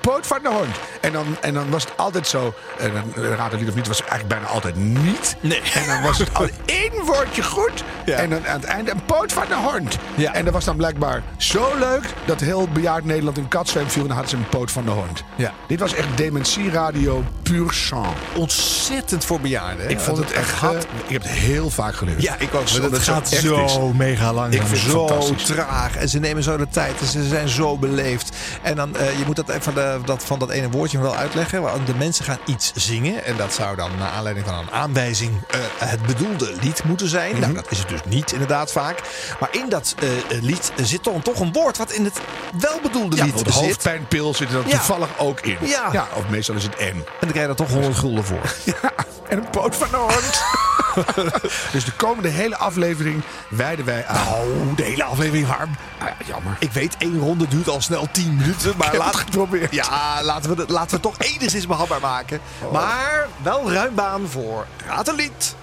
[0.00, 0.76] Poot van de hond.
[1.00, 2.54] En dan, en dan was het altijd zo.
[2.78, 5.36] En dan, raad het lied of niet, was het eigenlijk bijna altijd niet.
[5.40, 5.60] Nee.
[5.74, 7.84] En dan was het al één woordje goed.
[8.04, 9.96] En dan aan het einde een poot van de hond.
[10.32, 14.02] En dat was dan blijkbaar zo leuk dat heel bejaard Nederland in katzweem viel.
[14.02, 15.24] En dan hadden ze een poot van de hond.
[15.36, 15.52] Ja.
[15.68, 18.06] Dit was echt dementieradio puur sang.
[18.36, 19.84] Ontzettend voor bejaarden.
[19.84, 19.90] hè?
[19.90, 20.50] Ik vond het echt.
[20.50, 22.38] gaat- eh, ik heb het heel vaak geluisterd.
[22.40, 22.68] Ja, ik ook.
[22.68, 24.60] Het gaat zo mega langzaam.
[24.62, 25.96] Ik vind het zo traag.
[25.96, 27.00] En ze nemen zo de tijd.
[27.00, 28.36] En ze zijn zo beleefd.
[28.62, 31.14] En dan, eh, je moet dat even van, de, dat, van dat ene woordje wel
[31.16, 31.62] uitleggen.
[31.84, 33.24] De mensen gaan iets zingen.
[33.24, 37.30] En dat zou dan naar aanleiding van een aanwijzing eh, het bedoelde lied moeten zijn.
[37.30, 37.40] Mhm.
[37.40, 39.00] Nou, dat is het dus niet inderdaad vaak.
[39.40, 40.08] Maar in dat eh,
[40.42, 42.18] lied zit dan toch een woord wat in het
[42.58, 43.62] welbedoelde Ja, lied de zit.
[43.62, 44.70] hoofdpijnpil zit er dan Ja.
[44.76, 45.56] toevallig ook in.
[45.60, 46.08] Ja.
[46.14, 46.82] of meestal is het N.
[46.82, 48.40] En dan krijg je er toch 100 gulden voor.
[49.28, 50.42] En een poot van de hond.
[51.72, 54.24] dus de komende hele aflevering wijden wij aan.
[54.24, 55.76] Nou, de hele aflevering, Harm.
[55.98, 56.56] Ah, ja, jammer.
[56.58, 58.76] Ik weet, één ronde duurt al snel 10 minuten.
[58.76, 59.72] Maar laat, het geprobeerd.
[59.74, 62.40] Ja, laten we, het, laten we het toch enigszins behapbaar maken.
[62.72, 65.54] Maar wel ruim baan voor Raad een lied.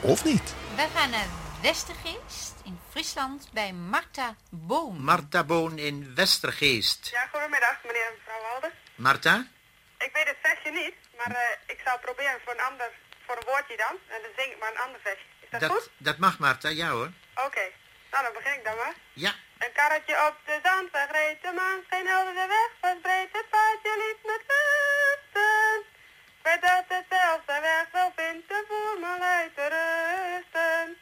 [0.00, 0.54] Of niet?
[0.76, 1.26] We gaan naar
[1.62, 5.02] Westergeest in Friesland bij Marta Boom.
[5.02, 7.08] Marta Boon in Westergeest.
[7.12, 8.70] Ja, goedemiddag, meneer en mevrouw Walden.
[8.94, 9.46] Marta?
[9.98, 12.90] Ik weet het versje niet, maar eh, ik zou proberen voor een ander,
[13.26, 13.94] voor een woordje dan.
[14.14, 15.26] En dan zing ik maar een ander versje.
[15.40, 15.90] Is dat, goed?
[15.96, 17.10] dat mag Marta, ja hoor.
[17.46, 17.64] Oké.
[18.10, 18.94] Nou, dan begin ik dan maar.
[19.12, 19.32] Ja.
[19.58, 23.48] Een karretje op de zandweg reed, de maan scheen helder, de weg was breed, het
[23.54, 25.76] paardje liep met rusten.
[26.46, 30.96] Weet dat het zelfs de weg wel vindt, de voerman uit te rusten.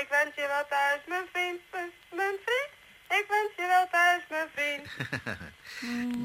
[0.00, 2.72] Ik wens je wel thuis, mijn vriend, mijn, mijn vriend.
[3.18, 4.86] Ik wens je wel thuis, mijn vriend.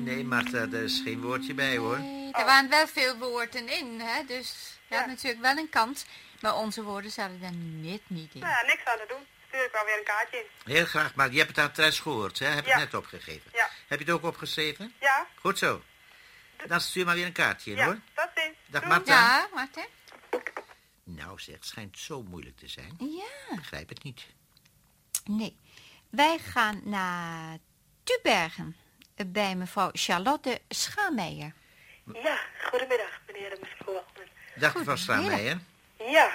[0.08, 1.98] Nee, Marta, daar is geen woordje bij hoor.
[2.32, 4.24] Er waren wel veel woorden in, hè?
[4.26, 6.06] dus je had natuurlijk wel een kans.
[6.42, 8.40] Maar onze woorden zaten er net niet in.
[8.40, 9.26] Nou ja, niks aan te doen.
[9.48, 10.72] Stuur ik wel weer een kaartje in.
[10.74, 12.46] Heel graag, maar je hebt het aan Tess gehoord, hè?
[12.46, 12.80] Heb je Ja.
[12.80, 13.52] het net opgegeven?
[13.54, 13.70] Ja.
[13.88, 14.94] Heb je het ook opgeschreven?
[15.00, 15.82] Ja, Goed zo.
[16.68, 18.00] Dan stuur maar weer een kaartje in, ja, hoor.
[18.14, 18.56] tot ziens.
[18.66, 18.94] Dag Doei.
[18.94, 19.14] Marta.
[19.14, 19.86] Ja, Marten?
[21.04, 22.96] Nou zeg, het schijnt zo moeilijk te zijn.
[23.00, 23.50] Ja.
[23.52, 24.26] Ik begrijp het niet.
[25.26, 25.58] Nee.
[26.10, 27.58] Wij gaan naar
[28.04, 28.76] Tubergen.
[29.28, 31.54] Bij mevrouw Charlotte Schaameijer.
[32.14, 33.97] Ja, goedemiddag, meneer en mevrouw
[34.60, 34.60] Waltman.
[34.60, 35.60] Dag mevrouw Straameijer.
[35.98, 36.32] Ja,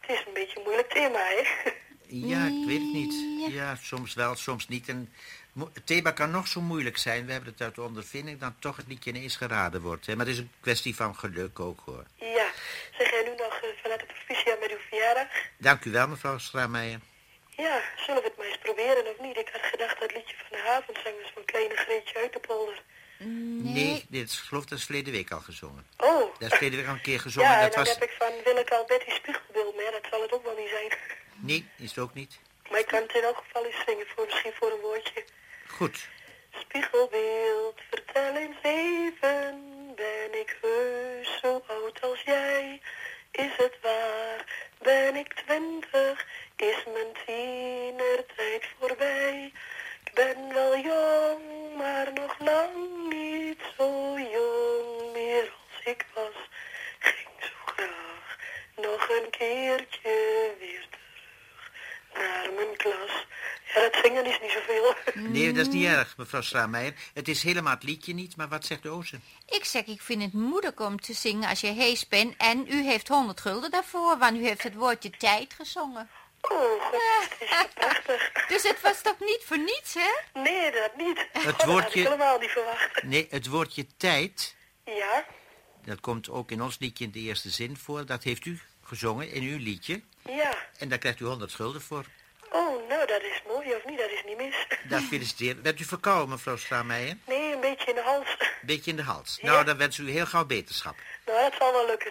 [0.00, 1.70] het is een beetje een moeilijk thema, hè?
[2.06, 3.14] Ja, ik weet het niet.
[3.52, 4.88] Ja, soms wel, soms niet.
[4.88, 5.12] En
[5.74, 7.26] het thema kan nog zo moeilijk zijn.
[7.26, 10.06] We hebben het uit de ondervinding dat toch het liedje ineens geraden wordt.
[10.06, 10.16] Hè?
[10.16, 12.04] Maar het is een kwestie van geluk ook, hoor.
[12.14, 12.46] Ja,
[12.98, 15.28] zeg jij nu nog eh, vanuit de provincia met uw verjaardag?
[15.56, 17.00] Dank u wel, mevrouw Straameijer.
[17.56, 19.36] Ja, zullen we het maar eens proberen of niet?
[19.36, 22.82] Ik had gedacht dat liedje van de avondzangers van Kleine Greetje uit de polder.
[23.62, 25.86] Nee, dit is, geloof dat is verleden week al gezongen.
[25.96, 26.38] Oh.
[26.38, 27.50] Dat is verleden week al een keer gezongen.
[27.50, 27.94] Ja, en dat dan was...
[27.94, 30.68] heb ik van wil ik al Betty Spiegelbeeld, maar dat zal het ook wel niet
[30.68, 30.98] zijn.
[31.36, 32.38] Nee, is het ook niet.
[32.70, 35.24] Maar ik kan het in elk geval eens zingen, voor, misschien voor een woordje.
[35.66, 36.08] Goed.
[36.52, 39.62] Spiegelbeeld, vertel eens even,
[39.94, 42.80] ben ik heus zo oud als jij?
[43.30, 49.52] Is het waar, ben ik twintig, is mijn tienertijd voorbij?
[50.12, 52.72] Ik ben wel jong, maar nog lang
[53.08, 56.48] niet zo jong meer als ik was.
[56.98, 58.36] Ging zo graag
[58.76, 61.70] nog een keertje weer terug
[62.14, 63.26] naar mijn klas.
[63.74, 64.94] Ja, dat zingen is niet zoveel.
[65.14, 66.94] Nee, dat is niet erg, mevrouw Straameijer.
[67.14, 69.22] Het is helemaal het liedje niet, maar wat zegt de Ozen?
[69.48, 72.34] Ik zeg, ik vind het moeilijk om te zingen als je hees bent.
[72.36, 76.08] En u heeft 100 gulden daarvoor, want u heeft het woordje tijd gezongen.
[76.50, 76.90] Oh,
[77.74, 78.32] prachtig.
[78.48, 80.40] Dus het was toch niet voor niets, hè?
[80.40, 81.18] Nee, dat niet.
[81.32, 83.02] Het Dat had ik woordje- helemaal niet verwacht.
[83.02, 85.24] Nee, het woordje tijd, Ja,
[85.84, 88.06] dat komt ook in ons liedje in de eerste zin voor.
[88.06, 90.00] Dat heeft u gezongen in uw liedje.
[90.28, 90.54] ja.
[90.78, 92.04] En daar krijgt u 100 gulden voor.
[92.50, 93.98] Oh, nou, dat is mooi, of niet?
[93.98, 94.66] Dat is niet mis.
[94.88, 95.60] Daar feliciteer.
[95.60, 97.16] Bent u verkouden, mevrouw Straameijer?
[97.26, 98.36] Nee, een beetje in de hals.
[98.62, 99.38] Beetje in de hals.
[99.42, 99.50] Ja.
[99.52, 100.94] Nou, dan wens u heel gauw beterschap.
[101.26, 102.10] Nou, dat zal wel lukken.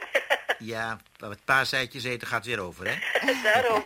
[0.59, 2.95] Ja, het paaseitjes eten gaat weer over, hè?
[3.43, 3.85] Daarom.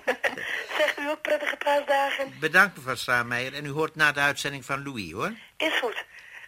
[0.77, 2.33] Zegt u ook prettige paasdagen?
[2.39, 3.53] Bedankt, mevrouw Straameijer.
[3.53, 5.31] En u hoort na de uitzending van Louis, hoor.
[5.57, 6.05] Is goed.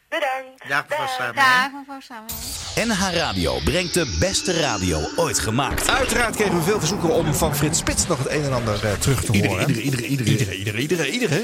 [0.09, 0.67] Bedankt.
[0.69, 1.71] Dag, mevrouw Straameijer.
[1.73, 3.13] mevrouw Schaameijer.
[3.13, 5.89] NH Radio brengt de beste radio ooit gemaakt.
[5.89, 8.93] Uiteraard kregen we veel verzoeken om van Frits Spits nog het een en ander eh,
[8.93, 9.69] terug te Iedere, horen.
[9.69, 10.55] iedere, iedere, iedere.
[10.55, 11.43] Iedere, iedere, iedere, iedere.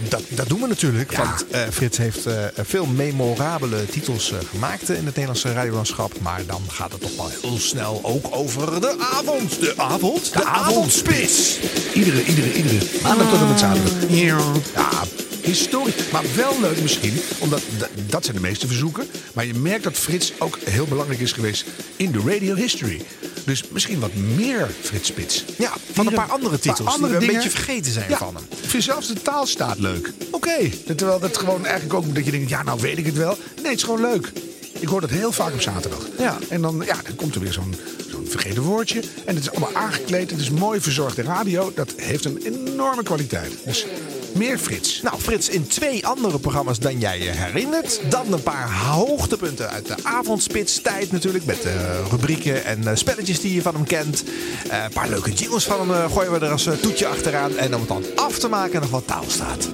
[0.00, 1.16] Dat, dat, dat doen we natuurlijk.
[1.16, 6.20] Want eh, Frits heeft eh, veel memorabele titels eh, gemaakt in het Nederlandse radiolandschap.
[6.20, 9.60] Maar dan gaat het toch wel heel snel ook over de avond.
[9.60, 10.32] De avond?
[10.32, 11.58] De, avondspits.
[11.94, 12.86] Iedere, iedere, iedere.
[13.02, 13.92] Maandag tot en met zaterdag.
[14.08, 15.04] Ja,
[15.44, 16.10] historisch.
[16.12, 17.62] Maar wel leuk misschien, omdat
[18.06, 19.06] dat zijn de meeste verzoeken.
[19.34, 21.64] Maar je merkt dat Frits ook heel belangrijk is geweest
[21.96, 23.02] in de radio history.
[23.44, 25.44] Dus misschien wat meer Frits Spits.
[25.58, 28.44] Ja, van een paar andere titels die we een beetje vergeten zijn ja, van hem.
[28.62, 30.12] Ik vind zelfs de taal staat leuk.
[30.30, 30.70] Oké.
[30.96, 33.38] Terwijl dat gewoon eigenlijk ook dat je denkt, ja nou weet ik het wel.
[33.56, 34.32] Nee, het is gewoon leuk.
[34.78, 36.08] Ik hoor dat heel vaak op zaterdag.
[36.18, 36.38] Ja.
[36.48, 37.74] En dan, ja, dan komt er weer zo'n
[38.10, 39.02] zo'n vergeten woordje.
[39.24, 40.30] En het is allemaal aangekleed.
[40.30, 41.72] Het is mooi verzorgde radio.
[41.74, 43.52] Dat heeft een enorme kwaliteit.
[43.64, 43.86] Dus
[44.34, 45.02] meer Frits.
[45.02, 48.00] Nou, Frits, in twee andere programma's dan jij je herinnert.
[48.08, 51.44] Dan een paar hoogtepunten uit de avondspitstijd natuurlijk.
[51.44, 51.72] Met eh,
[52.10, 54.24] rubrieken en eh, spelletjes die je van hem kent.
[54.70, 57.56] Eh, een paar leuke jingles van hem gooien we er als toetje achteraan.
[57.56, 59.68] En om het dan af te maken nog wat taal staat.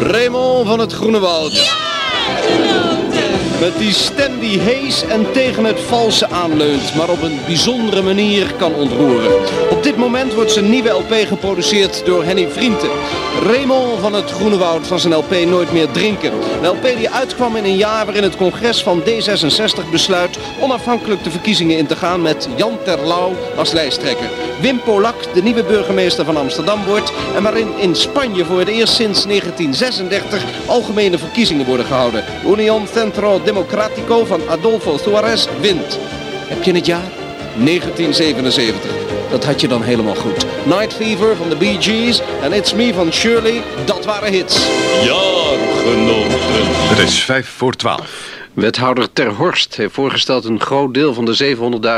[0.00, 1.74] Raymond van het Groene Woud.
[3.64, 8.54] Met die stem die hees en tegen het valse aanleunt, maar op een bijzondere manier
[8.54, 9.32] kan ontroeren.
[9.70, 12.90] Op dit moment wordt zijn nieuwe LP geproduceerd door Henny Vrienden.
[13.42, 16.32] Raymond van het Groene Woud van zijn LP Nooit meer drinken.
[16.32, 21.30] Een LP die uitkwam in een jaar waarin het congres van D66 besluit onafhankelijk de
[21.30, 24.30] verkiezingen in te gaan met Jan Terlouw als lijsttrekker.
[24.60, 28.94] Wim Polak, de nieuwe burgemeester van Amsterdam wordt en waarin in Spanje voor het eerst
[28.94, 32.24] sinds 1936 algemene verkiezingen worden gehouden.
[32.46, 35.98] Unión Centro Democrático van Adolfo Suarez wint.
[36.48, 37.10] Heb je het jaar?
[37.56, 38.90] 1977.
[39.30, 40.46] Dat had je dan helemaal goed.
[40.64, 44.56] Night Fever van de Bee Gees en It's Me van Shirley, dat waren hits.
[45.02, 46.38] Jaargenoten.
[46.88, 48.33] Het is vijf voor twaalf.
[48.54, 51.56] Wethouder Ter Horst heeft voorgesteld een groot deel van de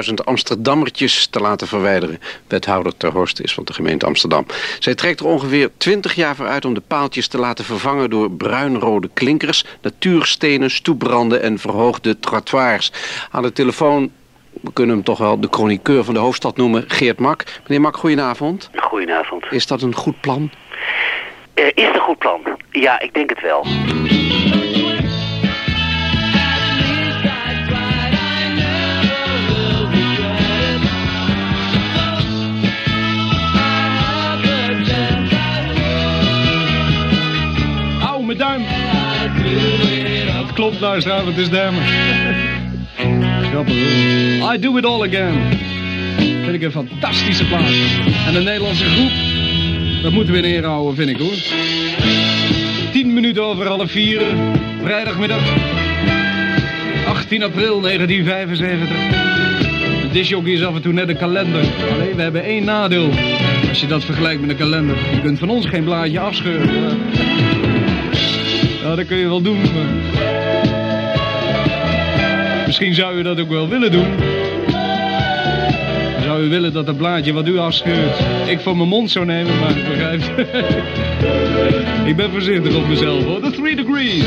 [0.08, 2.20] 700.000 Amsterdammertjes te laten verwijderen.
[2.46, 4.46] Wethouder Ter Horst is van de gemeente Amsterdam.
[4.78, 8.30] Zij trekt er ongeveer 20 jaar voor uit om de paaltjes te laten vervangen door
[8.30, 12.92] bruinrode klinkers, natuurstenen, stoepranden en verhoogde trottoirs.
[13.30, 14.10] Aan de telefoon,
[14.50, 17.44] we kunnen hem toch wel de chroniqueur van de hoofdstad noemen, Geert Mak.
[17.62, 18.70] Meneer Mak, goedenavond.
[18.74, 19.44] Goedenavond.
[19.50, 20.50] Is dat een goed plan?
[21.54, 22.40] Is het een goed plan?
[22.70, 23.66] Ja, ik denk het wel.
[38.26, 38.62] Auw, mijn duim.
[40.44, 41.82] Het klopt, luisteraar, het is Dermer.
[43.50, 44.54] Grappig hoor.
[44.54, 45.34] I do it all again.
[46.18, 47.72] Vind ik een fantastische plaats.
[48.26, 49.10] En de Nederlandse groep,
[50.02, 51.34] dat moeten we in ere houden, vind ik hoor.
[52.92, 54.20] 10 minuten over half vier,
[54.82, 55.42] vrijdagmiddag.
[57.06, 58.88] 18 april 1975.
[60.02, 61.64] De disjockey is af en toe net een kalender.
[61.92, 63.10] Alleen, we hebben één nadeel.
[63.68, 64.96] Als je dat vergelijkt met een kalender.
[65.14, 66.98] Je kunt van ons geen blaadje afscheuren.
[68.86, 69.58] Ja, dat kun je wel doen.
[72.66, 74.06] Misschien zou u dat ook wel willen doen.
[76.22, 79.58] Zou u willen dat het blaadje wat u afscheurt, ik voor mijn mond zou nemen,
[79.58, 80.30] maar begrijpt.
[82.10, 83.40] ik ben voorzichtig op mezelf hoor.
[83.40, 84.24] The three degrees.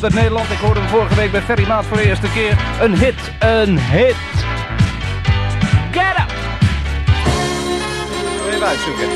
[0.00, 0.50] Komt uit Nederland.
[0.50, 2.58] Ik hoorde hem vorige week bij Ferry Maat voor de eerste keer.
[2.80, 4.16] Een hit, een hit.
[5.90, 6.32] Get up!
[8.48, 9.08] Even uitzoeken.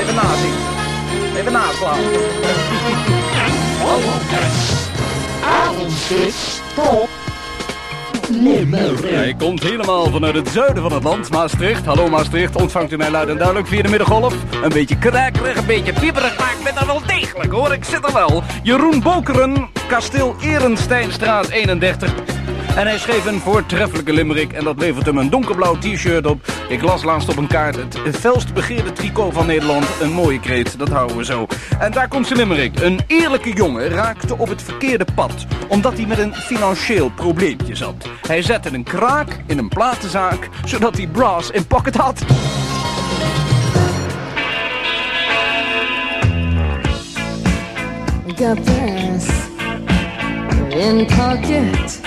[0.00, 0.54] Even nazien.
[1.36, 1.98] Even naslaan.
[5.44, 7.08] Avondspits, top.
[9.02, 11.86] Hij komt helemaal vanuit het zuiden van het land, Maastricht.
[11.86, 14.34] Hallo Maastricht, ontvangt u mij luid en duidelijk via de middengolf?
[14.62, 18.04] Een beetje krakerig, een beetje pieperig, maar ik ben er wel degelijk hoor, ik zit
[18.04, 18.42] er wel.
[18.62, 22.14] Jeroen Bokeren, kasteel Erensteinstraat 31.
[22.76, 26.44] En hij schreef een voortreffelijke limerick en dat levert hem een donkerblauw t-shirt op.
[26.68, 29.86] Ik las laatst op een kaart het felst begeerde tricot van Nederland.
[30.00, 31.46] Een mooie kreet, dat houden we zo.
[31.78, 32.80] En daar komt zijn limerick.
[32.80, 38.08] Een eerlijke jongen raakte op het verkeerde pad, omdat hij met een financieel probleempje zat.
[38.26, 42.24] Hij zette een kraak in een platenzaak, zodat hij brass in pocket had.
[48.40, 49.28] This
[50.68, 52.00] in pocket.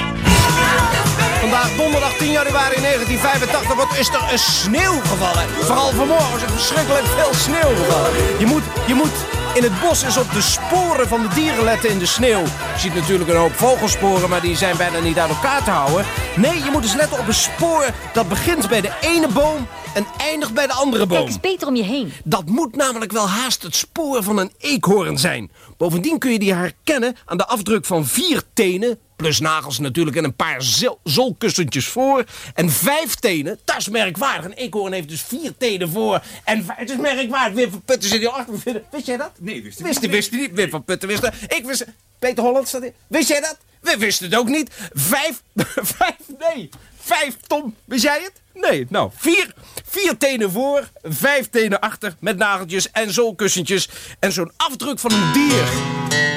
[1.40, 3.76] Vandaag donderdag 10 januari 1985.
[3.76, 5.50] Wat is er een sneeuw gevallen?
[5.50, 8.12] Vooral vanmorgen is er verschrikkelijk veel sneeuw gevallen.
[8.40, 9.16] Je moet, je moet
[9.54, 12.42] in het bos eens op de sporen van de dieren letten in de sneeuw.
[12.42, 16.06] Je ziet natuurlijk een hoop vogelsporen, maar die zijn bijna niet uit elkaar te houden.
[16.36, 20.06] Nee, je moet eens letten op een spoor dat begint bij de ene boom en
[20.18, 21.18] eindigt bij de andere boom.
[21.18, 22.14] Kijk eens beter om je heen.
[22.24, 25.52] Dat moet namelijk wel haast het spoor van een eekhoorn zijn.
[25.78, 29.00] Bovendien kun je die herkennen aan de afdruk van vier tenen...
[29.16, 32.24] plus nagels natuurlijk en een paar zol- zolkussentjes voor...
[32.54, 34.46] en vijf tenen, dat is merkwaardig.
[34.46, 36.78] Een eekhoorn heeft dus vier tenen voor en vijf...
[36.78, 37.56] Het is merkwaardig.
[37.56, 38.84] Wim van Putten zit hier achter.
[38.92, 39.32] Wist jij dat?
[39.40, 40.52] Nee, wist ik Wist, wist hij niet.
[40.54, 41.34] Wim van Putten wist dat.
[41.48, 41.86] Ik wist...
[42.20, 42.94] Peter Holland staat hier.
[43.08, 43.58] Wist jij dat?
[43.82, 44.70] We wisten het ook niet.
[44.94, 45.42] Vijf...
[45.98, 46.16] Vijf...
[46.40, 46.70] Nee.
[47.06, 47.76] Vijf, Tom.
[47.86, 48.42] Wist jij het?
[48.54, 48.86] Nee.
[48.90, 49.54] Nou, vier,
[49.90, 52.16] vier tenen voor, vijf tenen achter...
[52.20, 53.90] met nageltjes en zolkussentjes...
[54.20, 55.64] en zo'n afdruk van een dier.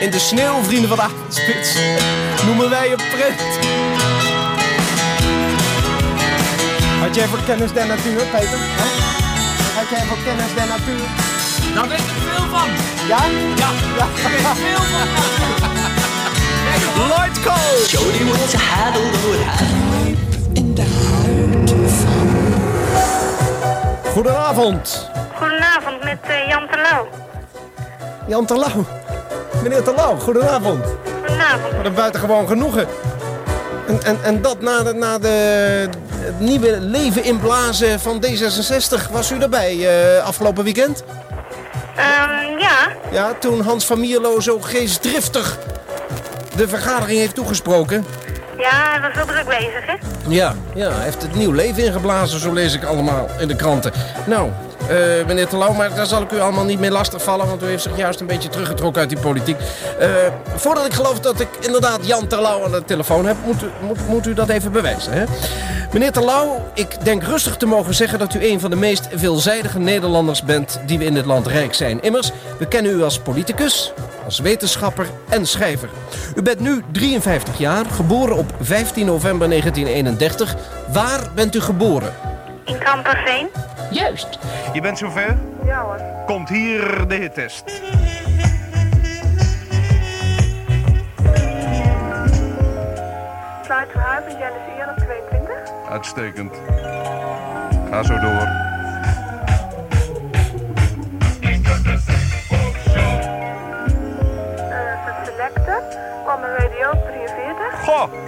[0.01, 1.75] In de sneeuw, vrienden van de avondspits...
[2.45, 3.41] noemen wij een print.
[7.01, 8.59] Had jij voor kennis der natuur, Peter?
[9.75, 11.07] Had jij voor kennis der natuur?
[11.75, 12.69] Daar weet ik veel van.
[13.09, 13.25] Ja?
[13.57, 15.05] Ja, ik weet veel van.
[17.09, 17.87] Lloyd Cole!
[17.89, 19.86] Jody was a
[24.12, 25.11] Goedenavond.
[25.35, 27.09] Goedenavond met eh, Jan Terlouw.
[28.27, 28.85] Jan Terlouw.
[29.62, 30.85] Meneer Terlouw, goedenavond.
[31.18, 31.77] Goedenavond.
[31.77, 32.87] Wat een buitengewoon genoegen.
[33.87, 35.29] En, en, en dat na, de, na de,
[36.18, 39.11] het nieuwe leven inblazen van D66.
[39.11, 41.05] Was u erbij eh, afgelopen weekend?
[41.97, 45.59] Ehm, ja, Ja, toen Hans van Mierlo zo geestdriftig
[46.57, 48.05] de vergadering heeft toegesproken.
[48.59, 49.94] Ja, hij was wel druk bezig, hè?
[50.28, 53.92] Ja, ja, hij heeft het nieuw leven ingeblazen, zo lees ik allemaal in de kranten.
[54.26, 54.50] Nou,
[54.88, 57.82] eh, meneer Terlouw, maar daar zal ik u allemaal niet mee lastigvallen, want u heeft
[57.82, 59.57] zich juist een beetje teruggetrokken uit die politiek.
[59.98, 60.09] Eh,
[60.54, 64.34] voordat ik geloof dat ik inderdaad Jan Terlouw aan de telefoon heb, moet, moet u
[64.34, 65.12] dat even bewijzen.
[65.12, 65.24] Hè?
[65.93, 69.78] Meneer Terlouw, ik denk rustig te mogen zeggen dat u een van de meest veelzijdige
[69.78, 72.03] Nederlanders bent die we in dit land rijk zijn.
[72.03, 73.93] Immers, we kennen u als politicus,
[74.24, 75.89] als wetenschapper en schrijver.
[76.37, 80.57] U bent nu 53 jaar, geboren op 15 november 1931.
[80.93, 82.12] Waar bent u geboren?
[82.64, 83.49] In Kamperveen.
[83.91, 84.39] Juist.
[84.72, 85.39] Je bent zover?
[85.64, 86.01] Ja hoor.
[86.26, 87.64] Komt hier de hittest.
[93.64, 93.93] Sluit
[95.97, 96.53] Uitstekend.
[97.90, 98.49] Ga zo door.
[104.70, 105.82] Eh, van Selector.
[106.24, 107.84] Kwam radio op 43.
[107.84, 108.26] Goh!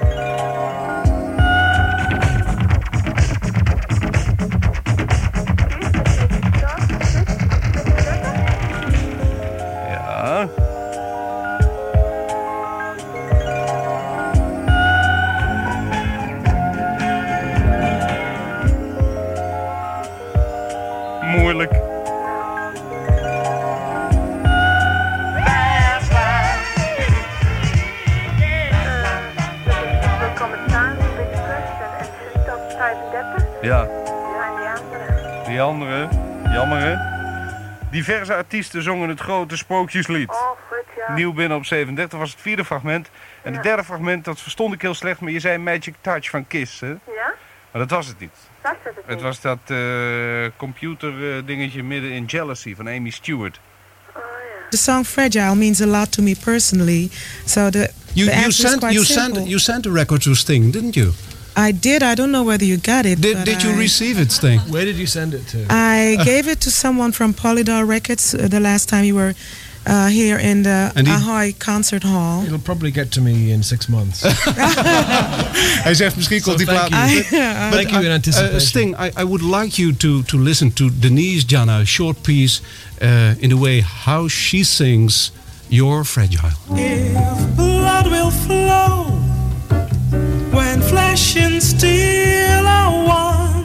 [35.58, 36.08] Die andere,
[36.52, 36.96] jammer hè?
[37.90, 40.28] Diverse artiesten zongen het grote sprookjeslied.
[40.28, 41.14] Oh, goed, ja.
[41.14, 43.10] Nieuw binnen op 37 was het vierde fragment.
[43.42, 46.46] En het derde fragment, dat verstond ik heel slecht, maar je zei Magic Touch van
[46.46, 46.88] Kiss, hè?
[46.88, 47.34] Ja?
[47.72, 48.30] Maar dat was het niet.
[48.62, 49.76] Dat is het Het was dat eh
[50.56, 53.60] computer eh, dingetje midden in Jealousy van Amy Stewart.
[54.70, 57.10] The song Fragile means a lot to me personally.
[57.44, 59.34] So the, You, the you sent quite you simple.
[59.34, 61.12] sent you sent a record to Sting, didn't you?
[61.66, 62.02] I did.
[62.02, 63.20] I don't know whether you got it.
[63.20, 64.60] Did did you I- receive it, Sting?
[64.70, 65.58] Where did you send it to?
[65.70, 69.34] I gave it to someone from Polydor Records uh, the last time you were
[69.86, 72.44] uh, here in the And he- Ahoy Concert Hall.
[72.44, 74.22] It'll probably get to me in six months.
[75.82, 77.10] Hij zegt misschien komt die thank plaat.
[77.10, 77.22] you.
[77.70, 78.60] Thank you in uh, anticipation.
[78.60, 82.60] Sting, I, I would like you to to listen to Denise Jana, a short piece
[83.02, 83.08] uh,
[83.42, 85.32] in the way how she sings
[85.68, 89.06] "You're Fragile." If blood will flow
[90.78, 93.64] when flesh and steel are one,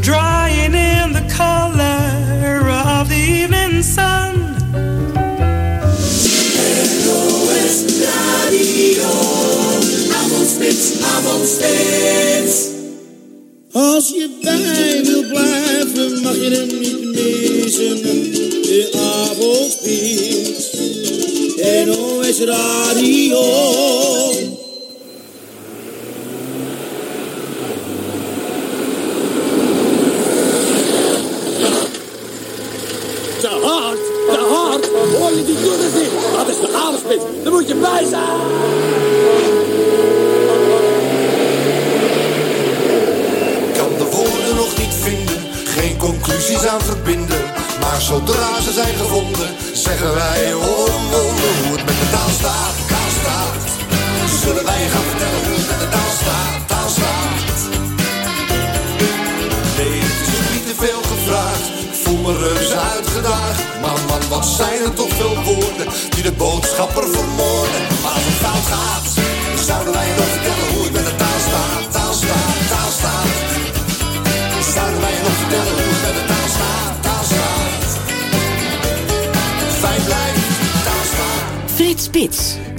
[0.00, 4.34] drying in the color of the evening sun.
[13.72, 18.02] Als je bij wil blijven, mag je hem niet missen.
[18.02, 20.74] De avondspits.
[21.86, 24.25] NOS Radio.
[35.18, 36.10] Hoor je die toeters niet?
[36.36, 37.24] Dat is de avondspits.
[37.42, 38.74] Daar moet je bij zijn.
[43.78, 47.42] kan de woorden nog niet vinden, geen conclusies aan verbinden.
[47.80, 52.30] Maar zodra ze zijn gevonden, zeggen wij oh een wonder hoe het met de taal
[52.40, 53.64] staat, taal staat.
[54.42, 57.58] Zullen wij je gaan vertellen hoe het met de taal staat, taal staat.
[59.76, 61.75] Nee, het is niet te veel gevraagd,
[62.06, 62.36] voel
[62.78, 63.80] uitgedaagd.
[63.80, 67.45] Man, man, wat zijn er toch veel woorden die de boodschapper vermoorden.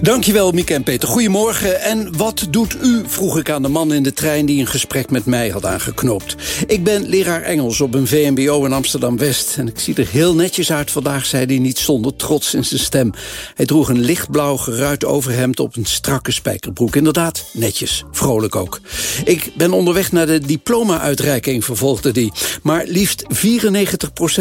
[0.08, 1.08] Dankjewel, Mieke en Peter.
[1.08, 1.82] Goedemorgen.
[1.82, 4.46] En wat doet u, vroeg ik aan de man in de trein...
[4.46, 6.36] die een gesprek met mij had aangeknoopt.
[6.68, 9.58] Ik ben leraar Engels op een VMBO in Amsterdam-West.
[9.58, 12.80] En ik zie er heel netjes uit vandaag, zei hij niet zonder trots in zijn
[12.80, 13.12] stem.
[13.56, 16.96] Hij droeg een lichtblauw geruit overhemd op een strakke spijkerbroek.
[16.96, 18.04] Inderdaad, netjes.
[18.12, 18.80] Vrolijk ook.
[19.26, 22.32] Ik ben onderweg naar de diploma-uitreiking, vervolgde hij.
[22.64, 23.28] Maar liefst 94%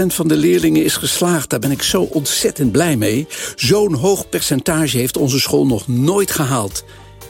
[0.06, 1.50] van de leerlingen is geslaagd.
[1.50, 3.26] Daar ben ik zo ontzettend blij mee.
[3.56, 6.84] Zo'n hoog percentage heeft onze school nog nooit gehaald.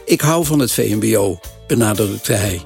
[0.05, 2.63] Ik hou van het VMBO, benadrukte hij.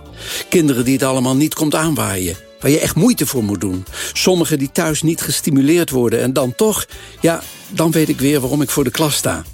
[0.48, 2.36] Kinderen die het allemaal niet komt aanwaaien.
[2.60, 3.84] Waar je echt moeite voor moet doen.
[4.12, 6.20] Sommigen die thuis niet gestimuleerd worden.
[6.20, 6.86] En dan toch,
[7.20, 9.44] ja, dan weet ik weer waarom ik voor de klas sta.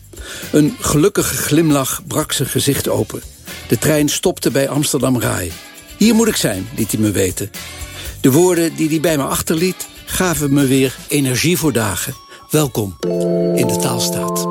[0.52, 3.22] Een gelukkige glimlach brak zijn gezicht open.
[3.68, 5.52] De trein stopte bij Amsterdam Rai.
[5.96, 7.50] Hier moet ik zijn, liet hij me weten.
[8.20, 12.14] De woorden die hij bij me achterliet gaven me weer energie voor dagen.
[12.50, 12.96] Welkom
[13.54, 14.46] in de taalstaat.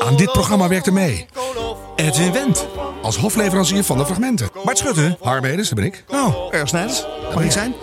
[0.00, 1.26] Aan dit programma werkte mee.
[1.96, 2.66] Edwin Wendt.
[3.02, 4.48] Als hofleverancier van de fragmenten.
[4.64, 5.16] Bart Schutte.
[5.20, 6.04] Harmedens, dat ben ik.
[6.08, 7.06] Nou, erg snijders.
[7.34, 7.74] Mag ik zijn?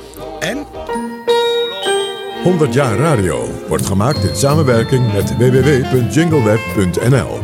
[2.47, 2.53] En?
[2.53, 7.39] 100 jaar radio wordt gemaakt in samenwerking met www.jingleweb.nl.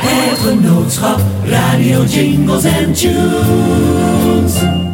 [0.00, 4.87] Het genootschap Radio Jingles and Tunes.